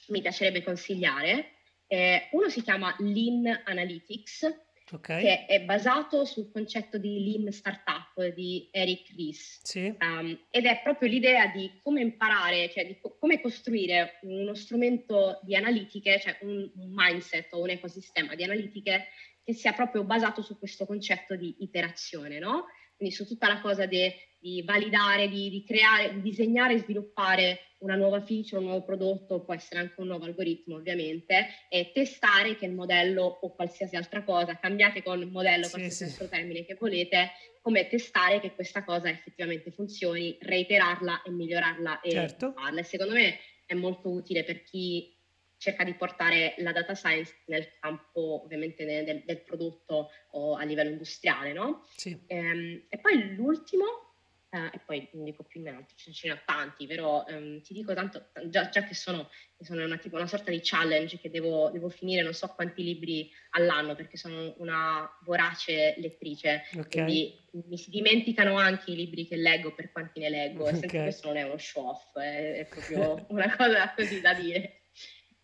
[0.09, 1.53] mi piacerebbe consigliare.
[1.87, 5.23] Eh, uno si chiama Lean Analytics, okay.
[5.23, 9.61] che è basato sul concetto di Lean Startup di Eric Ries.
[9.63, 9.95] Sì.
[10.01, 15.41] Um, ed è proprio l'idea di come imparare, cioè di co- come costruire uno strumento
[15.43, 19.09] di analitiche, cioè un, un mindset o un ecosistema di analitiche
[19.43, 22.67] che sia proprio basato su questo concetto di iterazione, no?
[22.99, 27.61] Quindi su tutta la cosa de, di validare, di, di, creare, di disegnare e sviluppare
[27.79, 32.57] una nuova feature, un nuovo prodotto, può essere anche un nuovo algoritmo ovviamente, e testare
[32.57, 36.11] che il modello o qualsiasi altra cosa, cambiate con modello, sì, qualsiasi sì.
[36.11, 37.31] altro termine che volete,
[37.63, 42.53] come testare che questa cosa effettivamente funzioni, reiterarla e migliorarla e certo.
[42.57, 42.81] farla.
[42.81, 45.17] E secondo me è molto utile per chi
[45.59, 50.91] cerca di portare la data science nel campo ovviamente del, del prodotto o a livello
[50.91, 51.85] industriale, no?
[51.97, 52.19] Sì.
[52.27, 54.07] Ehm, e poi l'ultimo
[54.51, 57.93] Uh, e poi non dico più niente, ce ne ho tanti, però um, ti dico
[57.93, 59.29] tanto, già, già che sono,
[59.61, 63.31] sono una, tipo, una, sorta di challenge che devo, devo, finire non so quanti libri
[63.51, 66.89] all'anno perché sono una vorace lettrice, okay.
[66.89, 67.39] quindi
[67.69, 70.81] mi si dimenticano anche i libri che leggo per quanti ne leggo, okay.
[70.81, 74.78] e questo non è uno show off, è, è proprio una cosa così da dire.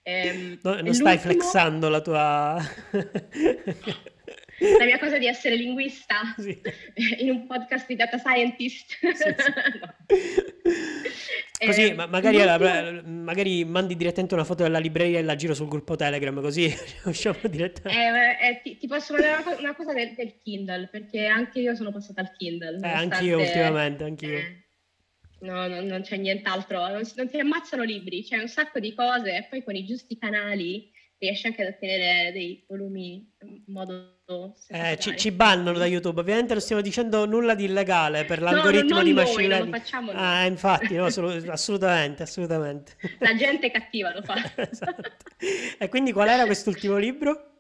[0.07, 2.61] Um, no, non stai flexando la tua...
[4.79, 6.61] la mia cosa di essere linguista sì.
[7.19, 8.99] in un podcast di data scientist.
[9.01, 9.35] Sì, sì.
[11.67, 13.09] Così eh, ma magari, molto...
[13.09, 16.71] magari, mandi direttamente una foto della libreria e la giro sul gruppo Telegram, così
[17.05, 18.39] usciamo direttamente.
[18.43, 21.75] Eh, eh, ti, ti, posso mandare una, una cosa del, del, Kindle, perché anche io
[21.75, 22.87] sono passata al Kindle.
[22.87, 24.63] Eh, anch'io ultimamente, anch'io.
[25.45, 29.37] No, no, non c'è nient'altro, non, non ti ammazzano libri, c'è un sacco di cose
[29.37, 34.13] e poi con i giusti canali riesci anche ad ottenere dei volumi in modo
[34.69, 36.21] eh, ci, ci, bannano da YouTube.
[36.21, 39.83] Ovviamente non stiamo dicendo nulla di illegale per l'algoritmo no, di machine learning.
[40.15, 41.05] ah infatti no,
[41.49, 42.97] assolutamente assolutamente.
[43.19, 44.35] La gente cattiva lo fa.
[44.57, 45.11] Esatto.
[45.79, 47.51] e quindi qual era quest'ultimo libro?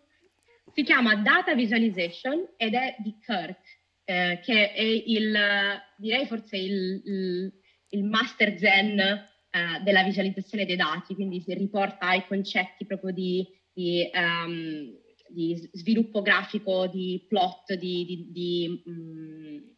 [0.74, 3.61] si chiama Data Visualization ed è di Kirk
[4.05, 5.37] eh, che è il
[5.97, 7.53] direi forse il, il,
[7.95, 13.47] il master zen eh, della visualizzazione dei dati, quindi si riporta ai concetti proprio di,
[13.72, 14.92] di, um,
[15.28, 19.76] di sviluppo grafico, di plot, di, di, um,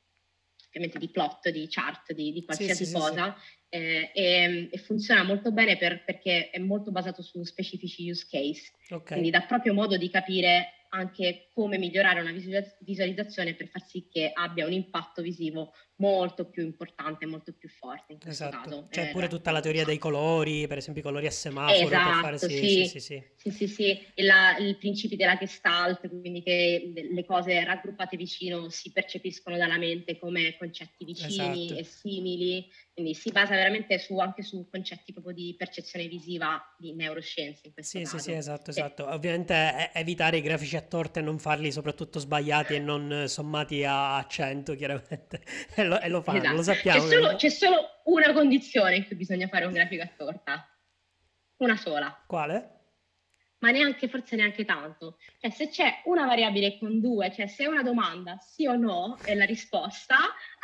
[0.68, 3.36] ovviamente di plot, di chart, di, di qualsiasi sì, cosa.
[3.38, 8.26] Sì, eh, e, e, funziona molto bene per, perché è molto basato su specifici use
[8.30, 9.18] case, okay.
[9.18, 12.32] quindi dà proprio modo di capire anche come migliorare una
[12.80, 18.12] visualizzazione per far sì che abbia un impatto visivo molto più importante, molto più forte
[18.12, 18.68] in questo esatto.
[18.68, 18.86] caso.
[18.90, 22.10] C'è eh, pure tutta la teoria dei colori, per esempio i colori a semaforo esatto,
[22.10, 23.22] per fare sì, sì, sì, sì.
[23.36, 24.06] sì, sì, sì.
[24.16, 30.18] La, il principio della gestalt, quindi che le cose raggruppate vicino si percepiscono dalla mente
[30.18, 31.80] come concetti vicini esatto.
[31.80, 36.94] e simili, quindi si basa veramente su, anche su concetti proprio di percezione visiva di
[36.94, 38.18] neuroscienze in questo sì, caso.
[38.18, 39.06] Sì, sì, esatto, esatto.
[39.08, 44.24] Ovviamente evitare i grafici a torte e non farli soprattutto sbagliati e non sommati a
[44.28, 45.42] 100 chiaramente
[45.86, 46.56] lo, e lo fanno, esatto.
[46.56, 47.00] lo sappiamo.
[47.00, 50.68] C'è solo, c'è solo una condizione in cui bisogna fare un grafico a torta.
[51.58, 52.24] Una sola.
[52.26, 52.75] Quale?
[53.66, 55.18] Ma neanche, forse neanche tanto.
[55.40, 59.18] Cioè, se c'è una variabile con due, cioè se è una domanda sì o no
[59.24, 60.16] è la risposta,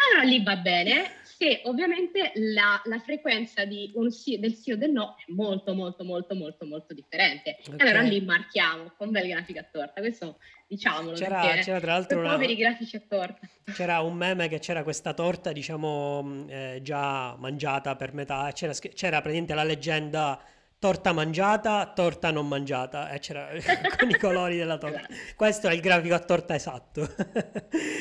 [0.07, 1.11] allora lì va bene.
[1.25, 3.65] Se ovviamente la, la frequenza
[4.11, 7.59] sì, del sì o del no è molto, molto, molto, molto, molto differente.
[7.67, 7.77] Okay.
[7.81, 10.01] Allora lì marchiamo con bel grafico a torta.
[10.01, 10.39] Questo
[10.69, 11.17] diciamolo.
[11.17, 13.49] C'era, c'era tra l'altro una, poveri grafici a torta.
[13.65, 18.49] C'era un meme che c'era questa torta, diciamo, eh, già mangiata per metà.
[18.53, 20.41] C'era, c'era praticamente la leggenda
[20.83, 23.09] torta mangiata, torta non mangiata.
[23.11, 23.51] E c'era
[23.97, 24.99] con i colori della torta.
[24.99, 25.15] Esatto.
[25.37, 27.03] Questo è il grafico a torta esatto.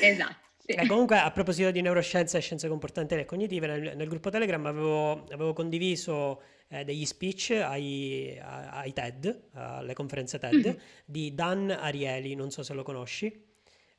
[0.01, 0.49] esatto.
[0.57, 0.87] Sì.
[0.87, 5.25] Comunque a proposito di neuroscienze e scienze comportamentali e cognitive, nel, nel gruppo Telegram avevo,
[5.25, 10.77] avevo condiviso eh, degli speech ai, ai, TED, alle conferenze TED, mm-hmm.
[11.05, 13.49] di Dan Ariely, non so se lo conosci.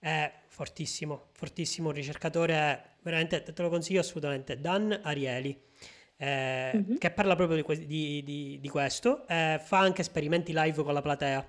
[0.01, 5.57] È fortissimo, fortissimo, un ricercatore, veramente te lo consiglio assolutamente, Dan Ariely.
[6.23, 6.97] Eh, mm-hmm.
[6.99, 11.03] che parla proprio di, di, di, di questo, eh, fa anche esperimenti live con la
[11.03, 11.45] platea,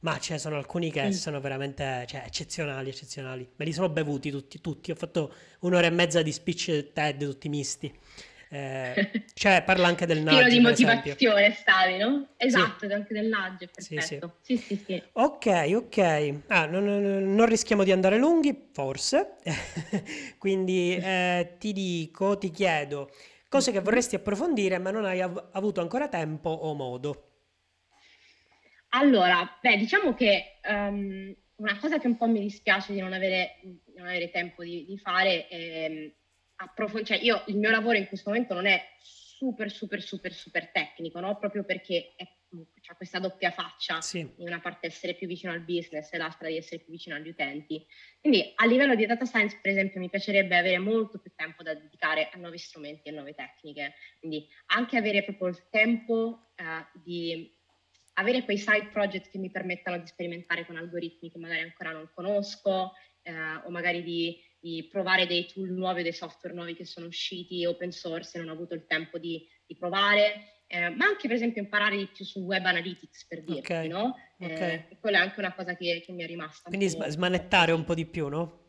[0.00, 1.10] ma ce ne sono alcuni che mm.
[1.10, 3.48] sono veramente cioè, eccezionali, eccezionali.
[3.54, 4.90] Me li sono bevuti tutti, tutti.
[4.90, 7.96] Ho fatto un'ora e mezza di speech TED, tutti misti.
[8.50, 10.48] Eh, cioè parla anche del nudge.
[10.48, 12.26] Di motivazione stavi, no?
[12.38, 12.92] Esatto, sì.
[12.92, 14.38] anche del nudge, perfetto.
[14.42, 14.76] Sì, sì.
[14.76, 16.34] sì, sì ok, ok.
[16.48, 16.84] Ah, non,
[17.34, 19.36] non, rischiamo di andare lunghi, forse.
[20.38, 23.12] Quindi eh, ti dico, ti chiedo,
[23.48, 27.24] cose che vorresti approfondire ma non hai av- avuto ancora tempo o modo.
[28.90, 33.58] Allora, beh, diciamo che um, una cosa che un po' mi dispiace di non avere,
[33.62, 36.12] di non avere tempo di, di fare è
[36.56, 40.70] approfondire, cioè io il mio lavoro in questo momento non è super, super, super, super
[40.70, 41.36] tecnico, no?
[41.36, 42.26] Proprio perché è,
[42.80, 44.28] c'è questa doppia faccia, sì.
[44.36, 47.28] di una parte essere più vicino al business e l'altra di essere più vicino agli
[47.28, 47.84] utenti.
[48.20, 51.74] Quindi a livello di data science, per esempio, mi piacerebbe avere molto più tempo da
[51.74, 53.94] dedicare a nuovi strumenti e nuove tecniche.
[54.18, 57.54] Quindi anche avere proprio il tempo uh, di
[58.14, 62.10] avere quei side project che mi permettano di sperimentare con algoritmi che magari ancora non
[62.12, 63.32] conosco, eh,
[63.64, 67.92] o magari di di provare dei tool nuovi, dei software nuovi che sono usciti open
[67.92, 71.62] source e non ho avuto il tempo di, di provare, eh, ma anche per esempio
[71.62, 73.88] imparare di più su web analytics per dirti, okay.
[73.88, 74.14] no?
[74.38, 74.98] Eh, okay.
[75.00, 76.68] quella è anche una cosa che, che mi è rimasta.
[76.68, 78.66] Quindi sm- smanettare un po' di più, no?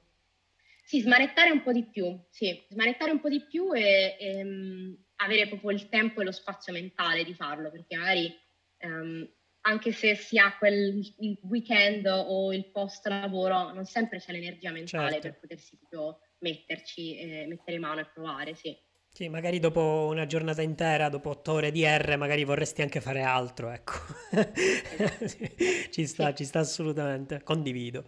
[0.85, 4.97] Sì, smanettare un po' di più, sì, smanettare un po' di più e, e um,
[5.17, 8.33] avere proprio il tempo e lo spazio mentale di farlo, perché magari
[8.79, 9.29] um,
[9.61, 10.99] anche se si ha quel
[11.43, 15.27] weekend o il post lavoro, non sempre c'è l'energia mentale certo.
[15.27, 18.75] per potersi proprio metterci, eh, mettere mano e provare, sì.
[19.11, 23.21] Sì, magari dopo una giornata intera, dopo otto ore di R, magari vorresti anche fare
[23.21, 23.91] altro, ecco.
[25.91, 28.05] Ci sta, ci sta assolutamente, condivido.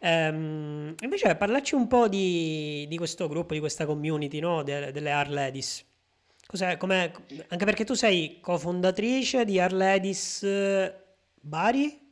[0.00, 4.62] Ehm, invece parlaci un po' di, di questo gruppo, di questa community, no?
[4.62, 5.84] De- delle Art Ladies.
[6.46, 7.10] Cos'è, com'è?
[7.48, 10.94] Anche perché tu sei cofondatrice di Art Ladies eh,
[11.40, 12.09] Bari?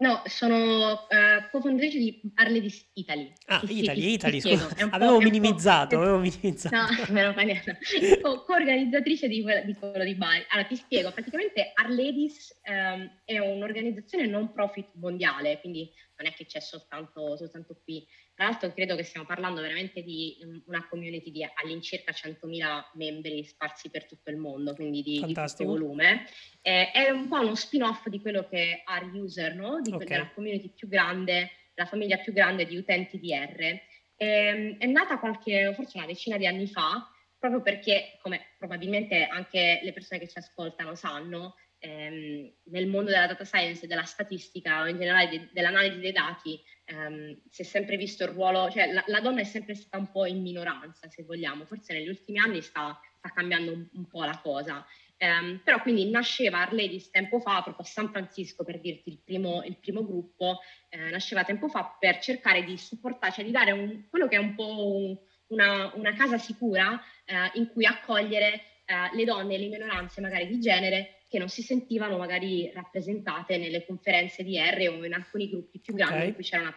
[0.00, 3.32] No, sono eh, cofondatrice di Arledis Italy.
[3.46, 4.84] Ah, sì, Italy, ti, ti Italy, scusa.
[4.84, 6.76] Un Avevo minimizzato, avevo minimizzato.
[6.76, 7.78] No, me lo fa niente.
[8.22, 10.44] Co- Co-organizzatrice di, di quello di Bari.
[10.50, 16.46] Allora, ti spiego, praticamente Arledis ehm, è un'organizzazione non profit mondiale, quindi non è che
[16.46, 18.06] c'è soltanto, soltanto qui.
[18.34, 23.44] Tra l'altro credo che stiamo parlando veramente di um, una community di all'incirca 100.000 membri
[23.44, 25.70] sparsi per tutto il mondo, quindi di, di Fantastico.
[25.70, 26.26] volume.
[26.60, 29.80] Eh, è un po' uno spin-off di quello che è R-User, no?
[29.80, 30.10] Di que- Ok.
[30.10, 33.80] della community più grande, la famiglia più grande di utenti di R.
[34.16, 37.08] Ehm, è nata qualche, forse una decina di anni fa,
[37.38, 43.26] proprio perché, come probabilmente anche le persone che ci ascoltano sanno, ehm, nel mondo della
[43.26, 47.64] data science e della statistica o in generale de- dell'analisi dei dati ehm, si è
[47.64, 51.08] sempre visto il ruolo, cioè la, la donna è sempre stata un po' in minoranza,
[51.08, 54.84] se vogliamo, forse negli ultimi anni sta, sta cambiando un, un po' la cosa.
[55.20, 59.62] Ehm, però quindi nasceva Arledis tempo fa, proprio a San Francisco per dirti il primo,
[59.64, 64.06] il primo gruppo, eh, nasceva tempo fa per cercare di supportare, cioè di dare un-
[64.08, 65.18] quello che è un po' un-
[65.48, 70.46] una, una casa sicura eh, in cui accogliere eh, le donne e le minoranze magari
[70.46, 75.50] di genere che non si sentivano magari rappresentate nelle conferenze di R o in alcuni
[75.50, 76.26] gruppi più grandi Ok.
[76.28, 76.76] in cui c'era una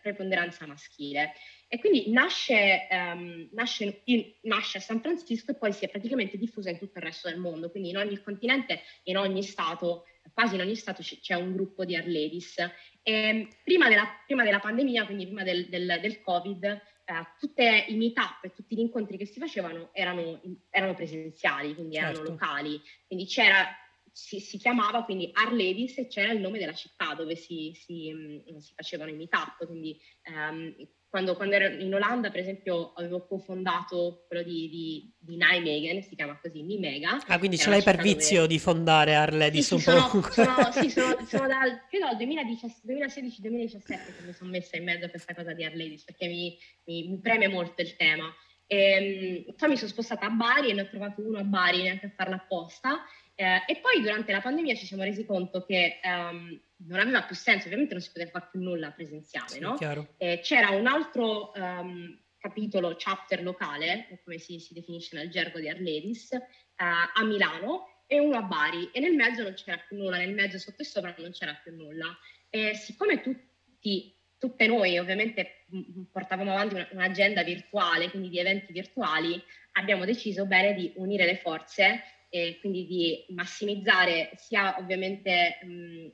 [0.00, 1.32] preponderanza, maschile.
[1.68, 6.38] E quindi nasce, ehm, nasce, in- nasce a San Francisco e poi si è praticamente
[6.38, 10.54] diffusa in tutto il resto del mondo, quindi in ogni continente, in ogni stato, quasi
[10.54, 12.56] in ogni stato c- c'è un gruppo di Arledis.
[13.02, 17.96] E prima, della, prima della pandemia, quindi prima del, del- del Covid, eh, tutte i
[17.96, 20.40] meetup e tutti gli incontri che si facevano erano,
[20.70, 22.30] erano presenziali, quindi erano Certo.
[22.30, 23.66] locali, quindi c'era,
[24.14, 28.58] si, si chiamava quindi Arledis e c'era il nome della città dove si, si, mh,
[28.58, 30.72] si facevano i meetup, quindi ehm,
[31.08, 36.16] quando, quando ero in Olanda, per esempio, avevo cofondato quello di, di, di Nijmegen, si
[36.16, 37.24] chiama così, Nimega.
[37.28, 40.08] Ah, quindi ce l'hai per città dove- vizio di fondare Sì, Arledis sì, un sono,
[40.10, 40.22] po'.
[40.32, 45.08] sono, sì, sono, sono dal, credo dal 2016-2017 che mi sono messa in mezzo a
[45.08, 48.32] questa cosa di Arledis perché mi, mi, mi preme molto il tema.
[48.66, 52.06] E, poi mi sono spostata a Bari e ne ho trovato uno a Bari neanche
[52.06, 53.04] a farla apposta.
[53.36, 57.34] Eh, e poi durante la pandemia ci siamo resi conto che ehm, non aveva più
[57.34, 59.76] senso, ovviamente non si poteva fare più nulla presenziale, Sì, no?
[60.18, 65.68] Eh, c'era un altro ehm, capitolo, chapter locale, come si, si definisce nel gergo di
[65.68, 66.42] Arledis, eh,
[66.76, 70.58] a Milano e uno a Bari e nel mezzo non c'era più nulla, nel mezzo
[70.58, 72.16] sotto e sopra non c'era più nulla.
[72.50, 74.13] E siccome tutti,
[74.44, 75.64] tutte noi ovviamente
[76.12, 79.42] portavamo avanti una- un'agenda virtuale, quindi di eventi virtuali,
[79.72, 85.66] abbiamo deciso bene di unire le forze e quindi di massimizzare sia ovviamente mh,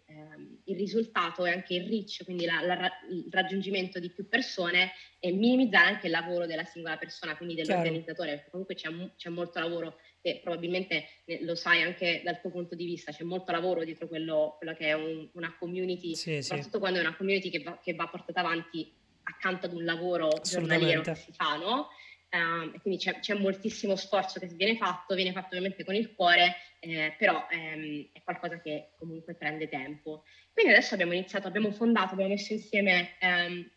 [0.06, 4.92] ehm, il risultato e anche il reach, quindi la- la il raggiungimento di più persone
[5.18, 9.58] e minimizzare anche il lavoro della singola persona, quindi dell'organizzatore, perché comunque c'è, c'è molto
[9.58, 13.84] lavoro e probabilmente eh, lo sai anche dal tuo punto di vista, c'è molto lavoro
[13.84, 17.50] dietro quello, quello che è un- una community, Sì, sì, soprattutto quando è una community
[17.50, 18.92] che va, che va portata avanti
[19.22, 21.88] accanto ad un lavoro giornaliero che si fa, no?
[22.32, 26.54] E quindi c'è, c'è moltissimo sforzo che viene fatto, viene fatto ovviamente con il cuore,
[26.78, 30.22] eh, però ehm, è qualcosa che comunque prende tempo.
[30.52, 33.68] Quindi adesso abbiamo iniziato, abbiamo fondato, abbiamo messo insieme ehm,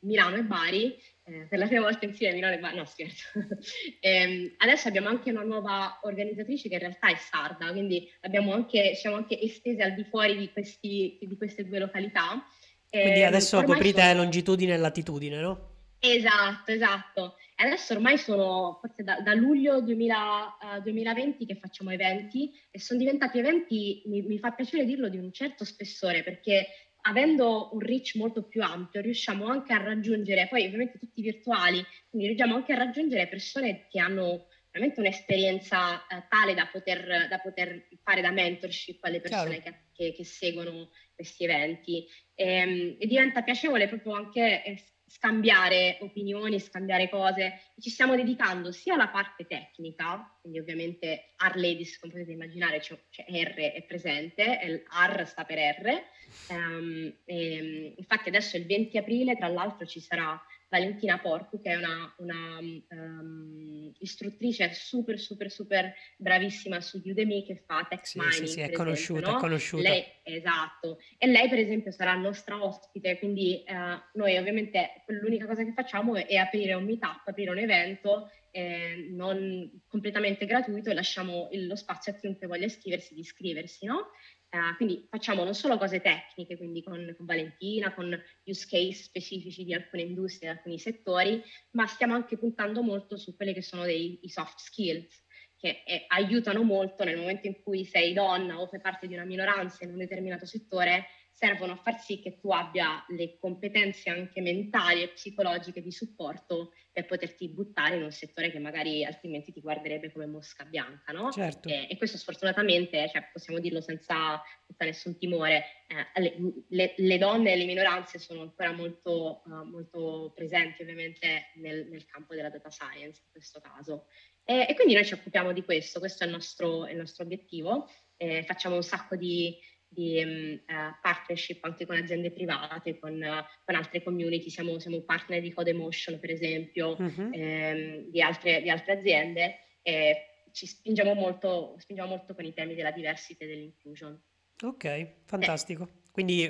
[0.00, 3.28] Milano e Bari, eh, per la prima volta insieme Milano e Bari, no scherzo.
[4.00, 8.96] Ehm, adesso abbiamo anche una nuova organizzatrice che in realtà è sarda, quindi abbiamo anche,
[8.96, 12.44] siamo anche estese al di fuori di, questi, di queste due località.
[12.90, 15.71] Quindi Ehm, adesso coprite sono- longitudine e latitudine, no?
[16.04, 17.36] Esatto, esatto.
[17.54, 22.80] E adesso ormai sono forse da, da luglio 2000, eh, 2020 che facciamo eventi e
[22.80, 26.66] sono diventati eventi, mi, mi fa piacere dirlo, di un certo spessore perché
[27.02, 32.26] avendo un reach molto più ampio riusciamo anche a raggiungere, poi ovviamente tutti virtuali, quindi
[32.28, 37.86] riusciamo anche a raggiungere persone che hanno veramente un'esperienza eh, tale da poter, da poter
[38.02, 42.06] fare da mentorship alle persone che, che- che seguono questi eventi.
[42.34, 44.82] Ehm, E, diventa piacevole proprio anche eh,
[45.12, 47.60] scambiare opinioni, scambiare cose.
[47.78, 53.24] Ci stiamo dedicando sia alla parte tecnica, quindi ovviamente R-Ladies, come potete immaginare, c'è, c'è
[53.28, 56.02] R è presente, e R sta per R.
[56.48, 60.40] Ehm, ehm, infatti adesso il 20 aprile, tra l'altro, ci sarà
[60.72, 67.62] Valentina Porcu, che è una, una um, istruttrice super, super, super bravissima su Udemy che
[67.66, 68.34] fa text Sì, mining.
[68.34, 69.38] sì, sì, è conosciuta, esempio, è no?
[69.38, 69.88] conosciuta.
[69.90, 73.74] Lei, esatto, e lei per esempio sarà nostra ospite, quindi eh,
[74.14, 79.08] noi ovviamente l'unica cosa che facciamo è, è aprire un meetup, aprire un evento eh,
[79.10, 84.08] non completamente gratuito e lasciamo lo spazio a chiunque voglia iscriversi di iscriversi, no?
[84.54, 89.64] Eh, quindi facciamo non solo cose tecniche, quindi con, con Valentina, con use case specifici
[89.64, 93.84] di alcune industrie, di alcuni settori, ma stiamo anche puntando molto su quelle che sono
[93.84, 95.24] dei soft skills,
[95.56, 99.24] che eh, aiutano molto nel momento in cui sei donna o fai parte di una
[99.24, 101.06] minoranza in un determinato settore,
[101.42, 106.70] servono a far sì che tu abbia le competenze anche mentali e psicologiche di supporto
[106.92, 111.32] per poterti buttare in un settore che magari altrimenti ti guarderebbe come mosca bianca, no?
[111.32, 111.68] Certo.
[111.68, 116.36] E, e questo sfortunatamente, cioè, possiamo dirlo senza, senza nessun timore, eh, le,
[116.68, 122.04] le- le donne e le minoranze sono ancora molto, eh, molto presenti ovviamente nel, nel
[122.04, 124.06] campo della data science in questo caso.
[124.44, 127.24] E, e quindi noi ci occupiamo di questo, questo è il nostro, è il nostro
[127.24, 127.90] obiettivo.
[128.16, 129.58] Eh, facciamo un sacco di,
[129.92, 135.00] di, mm, eh, partnership anche con aziende private, con, eh, con altre community, siamo, siamo
[135.02, 137.30] partner di Codemotion per esempio, Mhm.
[137.32, 142.74] ehm, di, altre, di altre aziende e ci spingiamo molto, spingiamo molto con i temi
[142.74, 144.22] della diversity e dell'inclusion.
[144.64, 145.88] Ok, fantastico.
[146.12, 146.46] Quindi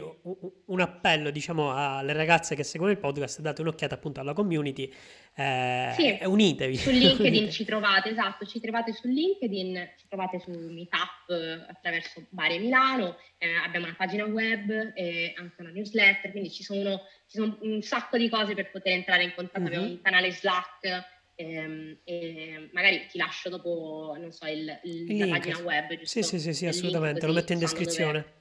[0.67, 4.93] un appello, diciamo, alle ragazze che seguono il podcast, date un'occhiata appunto alla community,
[5.37, 6.77] eh, Sì, e unitevi.
[6.77, 7.53] su LinkedIn unitevi.
[7.53, 13.17] ci trovate, esatto, ci trovate su LinkedIn, ci trovate su Meetup eh, attraverso Bari Milano,
[13.39, 17.81] eh, abbiamo una pagina web e anche una newsletter, quindi ci sono, ci sono un
[17.83, 19.91] sacco di cose per poter entrare in contatto, abbiamo Mhm.
[19.93, 25.25] un canale Slack ehm, e magari ti lascio dopo, non so, il- il- Il la
[25.27, 25.39] link.
[25.39, 26.23] pagina web, Sì, giusto?
[26.23, 28.41] sì, sì, sì, link assolutamente, lo così metto in dove- descrizione.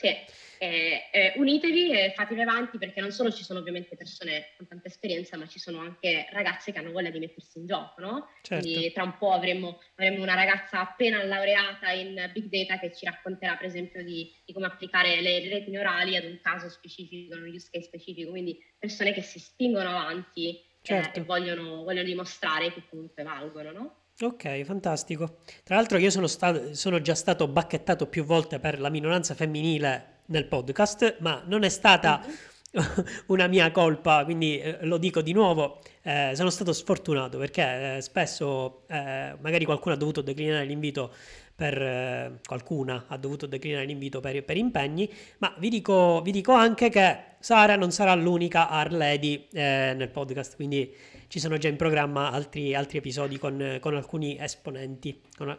[0.00, 0.16] Sì,
[0.58, 4.88] eh, eh, unitevi e fatevi avanti perché non solo ci sono ovviamente persone con tanta
[4.88, 8.28] esperienza, ma ci sono anche ragazze che hanno voglia di mettersi in gioco, no?
[8.40, 8.66] Certo.
[8.66, 13.04] Quindi tra un po' avremo, avremo una ragazza appena laureata in Big Data che ci
[13.04, 17.42] racconterà per esempio di, di come applicare le reti neurali ad un caso specifico, ad
[17.42, 21.18] un use case specifico, quindi persone che si spingono avanti eh, Certo.
[21.18, 23.99] e vogliono, vogliono dimostrare che comunque valgono, no?
[24.22, 25.38] Ok, fantastico.
[25.64, 30.18] Tra l'altro io sono stato, sono già stato bacchettato più volte per la minoranza femminile
[30.26, 32.34] nel podcast, ma non è stata Mhm.
[33.26, 38.00] una mia colpa, quindi eh, lo dico di nuovo, eh, sono stato sfortunato perché eh,
[38.00, 41.12] spesso eh, magari qualcuno ha dovuto declinare l'invito
[41.54, 46.52] per eh, qualcuna ha dovuto declinare l'invito per, per impegni, ma vi dico, vi dico
[46.52, 50.94] anche che Sara non sarà l'unica Art Lady nel podcast, quindi
[51.30, 55.56] ci sono già in programma altri, altri episodi con, con alcuni esponenti, con,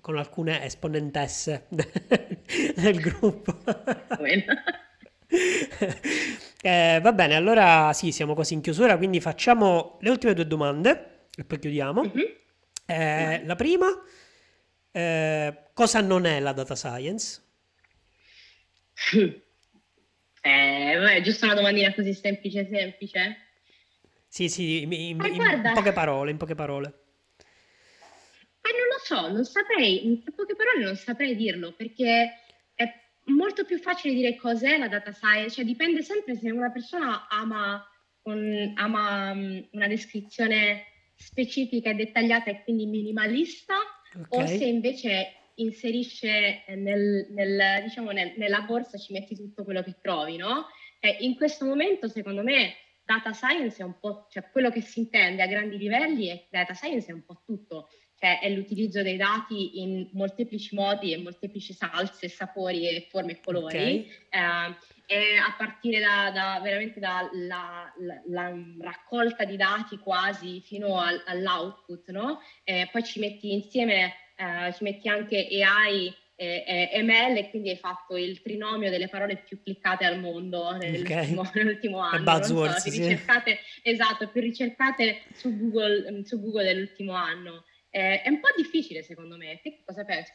[0.00, 1.66] con alcune esponentesse
[2.74, 3.58] del gruppo.
[6.62, 11.28] Eh, va bene, allora sì, siamo quasi in chiusura, quindi facciamo le ultime due domande
[11.34, 12.02] e poi chiudiamo.
[12.02, 12.24] Mhm.
[12.84, 13.86] Eh, la prima,
[14.92, 17.42] eh, cosa non è la data science?
[20.42, 23.49] Eh, vabbè, giusto una domandina così semplice, semplice.
[24.32, 26.86] Sì, sì, in, in- Ma in guarda- poche parole, in poche parole.
[28.62, 32.30] Eh, non lo so, non saprei, in poche parole non saprei dirlo, perché
[32.74, 37.26] è molto più facile dire cos'è la data science, cioè dipende sempre se una persona
[37.28, 37.84] ama,
[38.22, 40.84] un- ama mm, una descrizione
[41.16, 43.74] specifica e dettagliata e quindi minimalista,
[44.28, 49.96] o se invece inserisce nel, nel, diciamo, nel- nella borsa ci metti tutto quello che
[50.00, 50.66] trovi, no?
[51.00, 52.74] Eh, in questo momento, secondo me,
[53.10, 56.74] data science è un po', cioè quello che si intende a grandi livelli è data
[56.74, 61.72] science è un po' tutto, cioè è l'utilizzo dei dati in molteplici modi e molteplici
[61.72, 63.66] salse, sapori e forme e colori.
[63.66, 63.74] ok,
[64.30, 64.76] Eh,
[65.10, 67.92] e a partire da, da- veramente dalla la,
[68.28, 72.38] la raccolta di dati quasi fino al- all'output, no?
[72.62, 77.68] Eh, poi ci metti insieme, eh, ci metti anche AI e, e ML e quindi
[77.68, 82.24] hai fatto il trinomio delle parole più cliccate al mondo nell'ultimo, nell'ultimo E anno.
[82.24, 83.18] buzzwords, so, sì.
[83.82, 87.64] esatto, più ricercate su Google, su Google dell'ultimo anno.
[87.92, 89.60] Eh, è un po' difficile secondo me.
[89.62, 90.32] Te cosa pensi?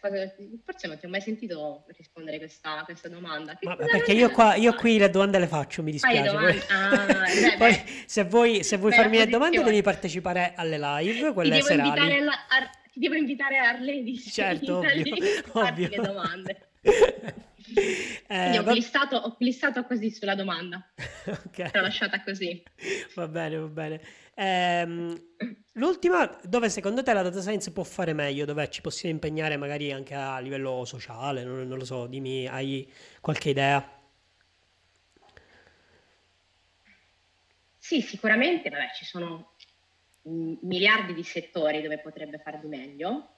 [0.63, 3.57] Forse non ti ho mai sentito rispondere questa, questa domanda.
[3.89, 6.35] Perché io qua, io qui le domande le faccio, mi dispiace.
[6.37, 11.33] Poi, Ah, beh, poi se vuoi, se vuoi farmi le domande devi partecipare alle live,
[11.33, 12.15] quelle devo invitare serali.
[12.21, 15.15] alla- a, ti devo invitare a Arledi Certo, ovvio,
[15.51, 15.89] ovvio.
[15.89, 16.67] le domande.
[18.27, 20.87] Eh, ho va- glissato, ho glissato così sulla domanda.
[20.95, 21.71] ok.
[21.73, 22.61] L'ho lasciata così.
[23.15, 24.01] Va bene, va bene.
[24.35, 25.19] Ehm,
[25.73, 28.45] l'ultima, dove secondo te la data science può fare meglio?
[28.45, 31.43] Dove ci possiamo impegnare magari anche a livello sociale?
[31.43, 32.87] Non, non lo so, dimmi, hai
[33.19, 33.89] qualche idea?
[37.79, 39.54] Sì, sicuramente, vabbè, ci sono
[40.25, 43.35] miliardi di settori dove potrebbe far di meglio,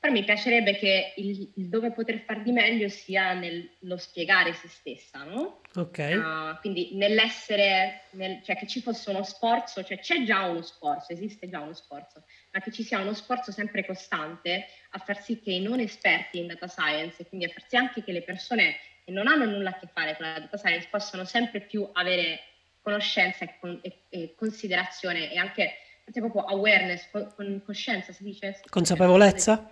[0.00, 4.66] però mi piacerebbe che il, il dove poter far di meglio sia nello spiegare se
[4.66, 5.60] stessa, no?
[5.74, 5.98] Ok.
[5.98, 11.12] Uh, quindi nell'essere, nel, cioè che ci fosse uno sforzo, cioè c'è già uno sforzo,
[11.12, 15.38] esiste già uno sforzo, ma che ci sia uno sforzo sempre costante a far sì
[15.38, 18.76] che i non esperti in data science, quindi a far sì anche che le persone
[19.04, 22.40] che non hanno nulla a che fare con la data science possano sempre più avere
[22.80, 25.74] conoscenza e, con, e, e considerazione e anche
[26.18, 28.60] proprio awareness, con, coscienza si dice?
[28.68, 29.70] Consapevolezza?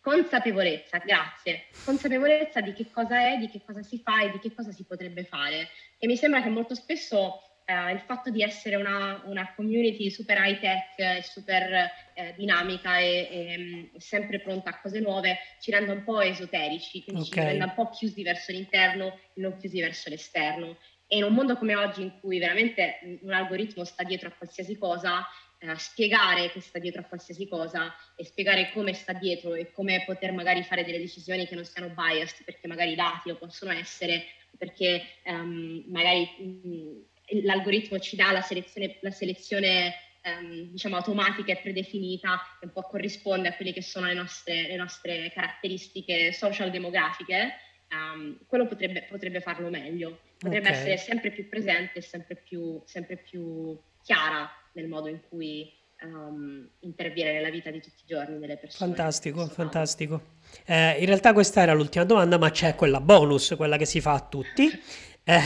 [0.00, 1.66] Consapevolezza, grazie.
[1.84, 4.84] Consapevolezza di che cosa è, di che cosa si fa e di che cosa si
[4.84, 5.68] potrebbe fare.
[5.98, 10.38] E mi sembra che molto spesso eh, il fatto di essere una, una, community super
[10.38, 15.72] high tech e super eh, dinamica e, e, mm, sempre pronta a cose nuove ci
[15.72, 17.42] renda un po' esoterici, quindi okay.
[17.42, 20.76] ci renda un po' chiusi verso l'interno e non chiusi verso l'esterno.
[21.08, 24.78] E in un mondo come oggi in cui veramente un algoritmo sta dietro a qualsiasi
[24.78, 25.26] cosa,
[25.66, 30.04] eh, spiegare che sta dietro a qualsiasi cosa e spiegare come sta dietro e come
[30.06, 33.72] poter magari fare delle decisioni che non siano biased, perché magari i dati lo possono
[33.72, 34.24] essere,
[34.56, 39.94] perché um, magari mh, l'algoritmo ci dà la selezione, la selezione
[40.24, 44.68] um, diciamo automatica e predefinita che un po' corrisponde a quelle che sono le nostre,
[44.68, 47.54] le nostre caratteristiche social demografiche,
[47.90, 50.78] um, quello potrebbe, potrebbe, farlo meglio, potrebbe okay.
[50.78, 55.72] essere sempre più presente e sempre più, sempre più chiara nel modo in cui
[56.02, 58.94] um, interviene nella vita di tutti i giorni delle persone.
[58.94, 60.22] Fantastico, fantastico.
[60.64, 64.12] Eh, in realtà questa era l'ultima domanda, ma c'è quella bonus, quella che si fa
[64.12, 64.70] a tutti.
[65.28, 65.42] Eh,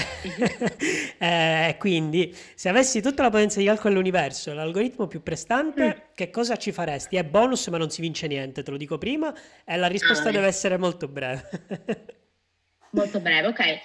[1.17, 6.15] eh, quindi, se avessi tutta la potenza di calcolo dell'universo l'algoritmo più prestante, mm.
[6.15, 7.17] che cosa ci faresti?
[7.17, 10.33] È bonus, ma non si vince niente, te lo dico prima, e la risposta ah,
[10.33, 11.49] deve essere molto breve.
[12.93, 13.81] molto breve, ok.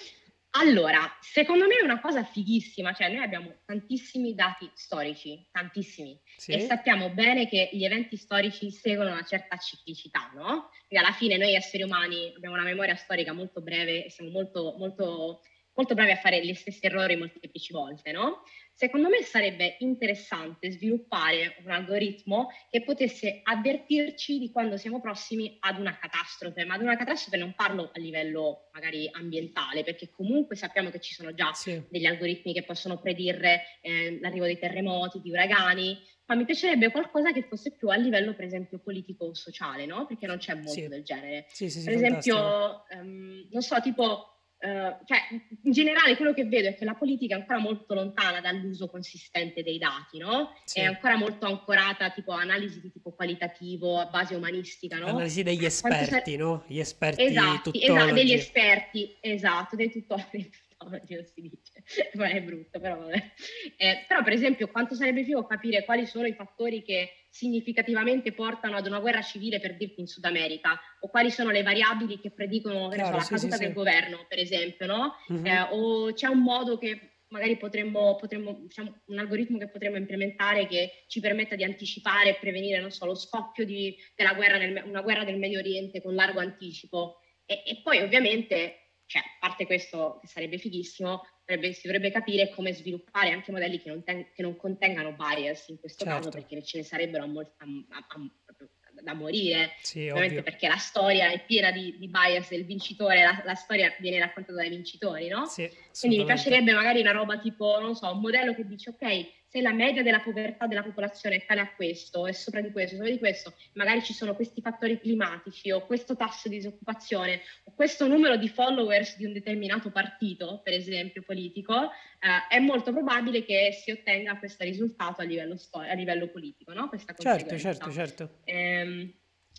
[0.58, 6.54] Allora, secondo me è una cosa fighissima, cioè noi abbiamo tantissimi dati storici, tantissimi, sì.
[6.54, 10.70] e sappiamo bene che gli eventi storici seguono una certa ciclicità, no?
[10.88, 14.76] Quindi alla fine noi esseri umani abbiamo una memoria storica molto breve e siamo molto,
[14.78, 15.42] molto,
[15.76, 18.44] molto bravi a fare gli stessi errori molteplici volte, no?
[18.74, 25.80] Secondo me sarebbe interessante sviluppare un algoritmo che potesse avvertirci di quando siamo prossimi ad
[25.80, 30.90] una catastrofe, ma ad una catastrofe non parlo a livello magari ambientale, perché comunque sappiamo
[30.90, 31.82] che ci sono già sì.
[31.90, 37.32] degli algoritmi che possono predire eh, l'arrivo dei terremoti, di uragani, ma mi piacerebbe qualcosa
[37.32, 40.06] che fosse più a livello, per esempio, politico-sociale, no?
[40.06, 40.88] Perché non c'è molto sì.
[40.88, 41.46] del genere.
[41.48, 44.35] Sì, per esempio, um, non so, tipo
[44.66, 45.20] Uh, cioè,
[45.62, 49.62] in generale quello che vedo è che la politica è ancora molto lontana dall'uso consistente
[49.62, 50.56] dei dati, no?
[50.64, 50.80] Sì.
[50.80, 55.06] È ancora molto ancorata tipo a analisi di tipo qualitativo, a base umanistica, no?
[55.06, 56.36] Analisi degli esperti, sare...
[56.38, 56.64] no?
[56.66, 62.42] Gli esperti esatto, esatto, degli esperti, esatto, dei tutori, oggi non si dice, ma è
[62.42, 63.32] brutto, però vabbè.
[63.78, 68.78] Eh, però per esempio quanto sarebbe figo capire quali sono i fattori che significativamente portano
[68.78, 72.32] ad una guerra civile per dirti in Sud America o quali sono le variabili che
[72.32, 73.76] predicono Chiaro, so, la sì, caduta sì, del sì.
[73.76, 75.16] governo per esempio no?
[75.34, 75.46] Mm-hmm.
[75.46, 80.66] Eh, o c'è un modo che magari potremmo, potremmo diciamo, un algoritmo che potremmo implementare
[80.66, 84.84] che ci permetta di anticipare e prevenire non so, lo scoppio di, della guerra nel,
[84.86, 89.66] una guerra del Medio Oriente con largo anticipo e, e poi ovviamente cioè, a parte
[89.66, 94.28] questo che sarebbe fighissimo, dovrebbe, si dovrebbe capire come sviluppare anche modelli che non, ten,
[94.34, 96.20] che non contengano bias in questo certo.
[96.20, 100.78] caso, perché ce ne sarebbero a molta, a, a, da morire, sì, ovviamente perché la
[100.78, 105.28] storia è piena di, di bias del vincitore, la, la, storia viene raccontata dai vincitori,
[105.28, 105.46] no?
[105.46, 105.70] Sì,
[106.00, 109.62] Quindi mi piacerebbe magari una roba tipo, non so, un modello che dice ok, se
[109.62, 113.10] la media della povertà della popolazione è tale a questo, e sopra di questo, sopra
[113.10, 117.42] di questo, magari ci sono questi fattori climatici o questo tasso di disoccupazione
[117.76, 123.44] questo numero di followers di un determinato partito, per esempio politico, eh, è molto probabile
[123.44, 126.88] che si ottenga questo risultato a livello, stor- a livello politico, no?
[126.88, 128.40] Questa certo, certo, certo.
[128.46, 129.14] Ehm,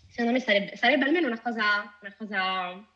[0.09, 2.87] secondo me sarebbe, sarebbe almeno una cosa, una cosa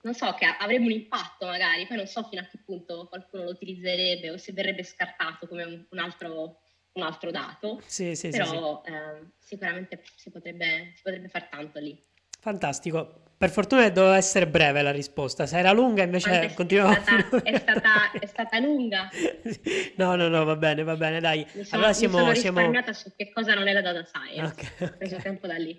[0.00, 3.44] non so, che avrebbe un impatto magari, poi non so fino a che punto qualcuno
[3.44, 6.60] lo utilizzerebbe o se verrebbe scartato come un, un, altro,
[6.92, 11.78] un altro, dato, sì, sì, però sì, eh, sicuramente si potrebbe, si potrebbe far tanto
[11.80, 12.00] lì.
[12.48, 13.12] Fantastico.
[13.36, 16.94] Per fortuna doveva essere breve la risposta, se era lunga invece continuavo.
[16.94, 19.08] È stata, è stata, è stata lunga.
[19.96, 21.46] No, no, no, va bene, va bene, dai.
[21.52, 23.10] Mi sono, allora siamo, mi sono risparmiata siamo...
[23.10, 24.52] su che cosa non è la data science.
[24.52, 24.88] Okay, okay.
[24.88, 25.78] Ho preso tempo da lì.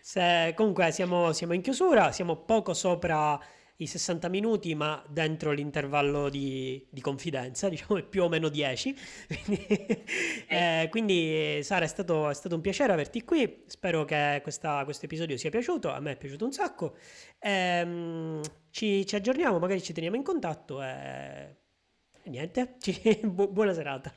[0.00, 3.38] Se, comunque siamo, siamo, in chiusura, siamo poco sopra
[3.78, 8.96] i 60 minuti, ma dentro l'intervallo di, di confidenza, diciamo più o meno 10.
[9.44, 9.66] quindi,
[10.48, 13.64] eh, quindi Sara, è stato, è stato, un piacere averti qui.
[13.66, 15.90] Spero che questo episodio sia piaciuto.
[15.90, 16.96] A me è piaciuto un sacco.
[17.38, 18.40] Eh,
[18.70, 20.82] ci, ci, aggiorniamo, magari ci teniamo in contatto.
[20.82, 21.56] E
[22.24, 24.12] niente, ci, bu- buona serata.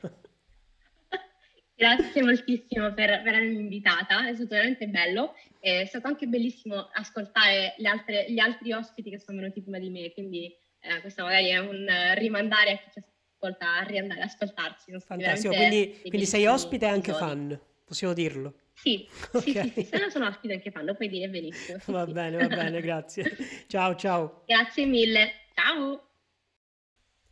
[1.77, 5.35] Grazie moltissimo per, per, avermi invitata, è stato veramente bello.
[5.59, 10.11] È stato anche bellissimo ascoltare altre, gli altri ospiti che sono venuti prima di me,
[10.11, 11.85] quindi eh, questo magari è un
[12.15, 13.03] rimandare a chi ci
[13.35, 14.91] ascolta a riandare ad ascoltarsi.
[14.99, 18.55] Fantastico, quindi, quindi sei ospite e anche fan, possiamo dirlo.
[18.73, 19.41] Sì, okay.
[19.53, 21.77] sì, sì, sì, se no sono ospite anche fan, lo puoi dire benissimo.
[21.77, 22.11] Sì, va sì.
[22.11, 23.37] bene, va bene, grazie.
[23.67, 24.41] Ciao, ciao.
[24.47, 26.09] Grazie mille, ciao.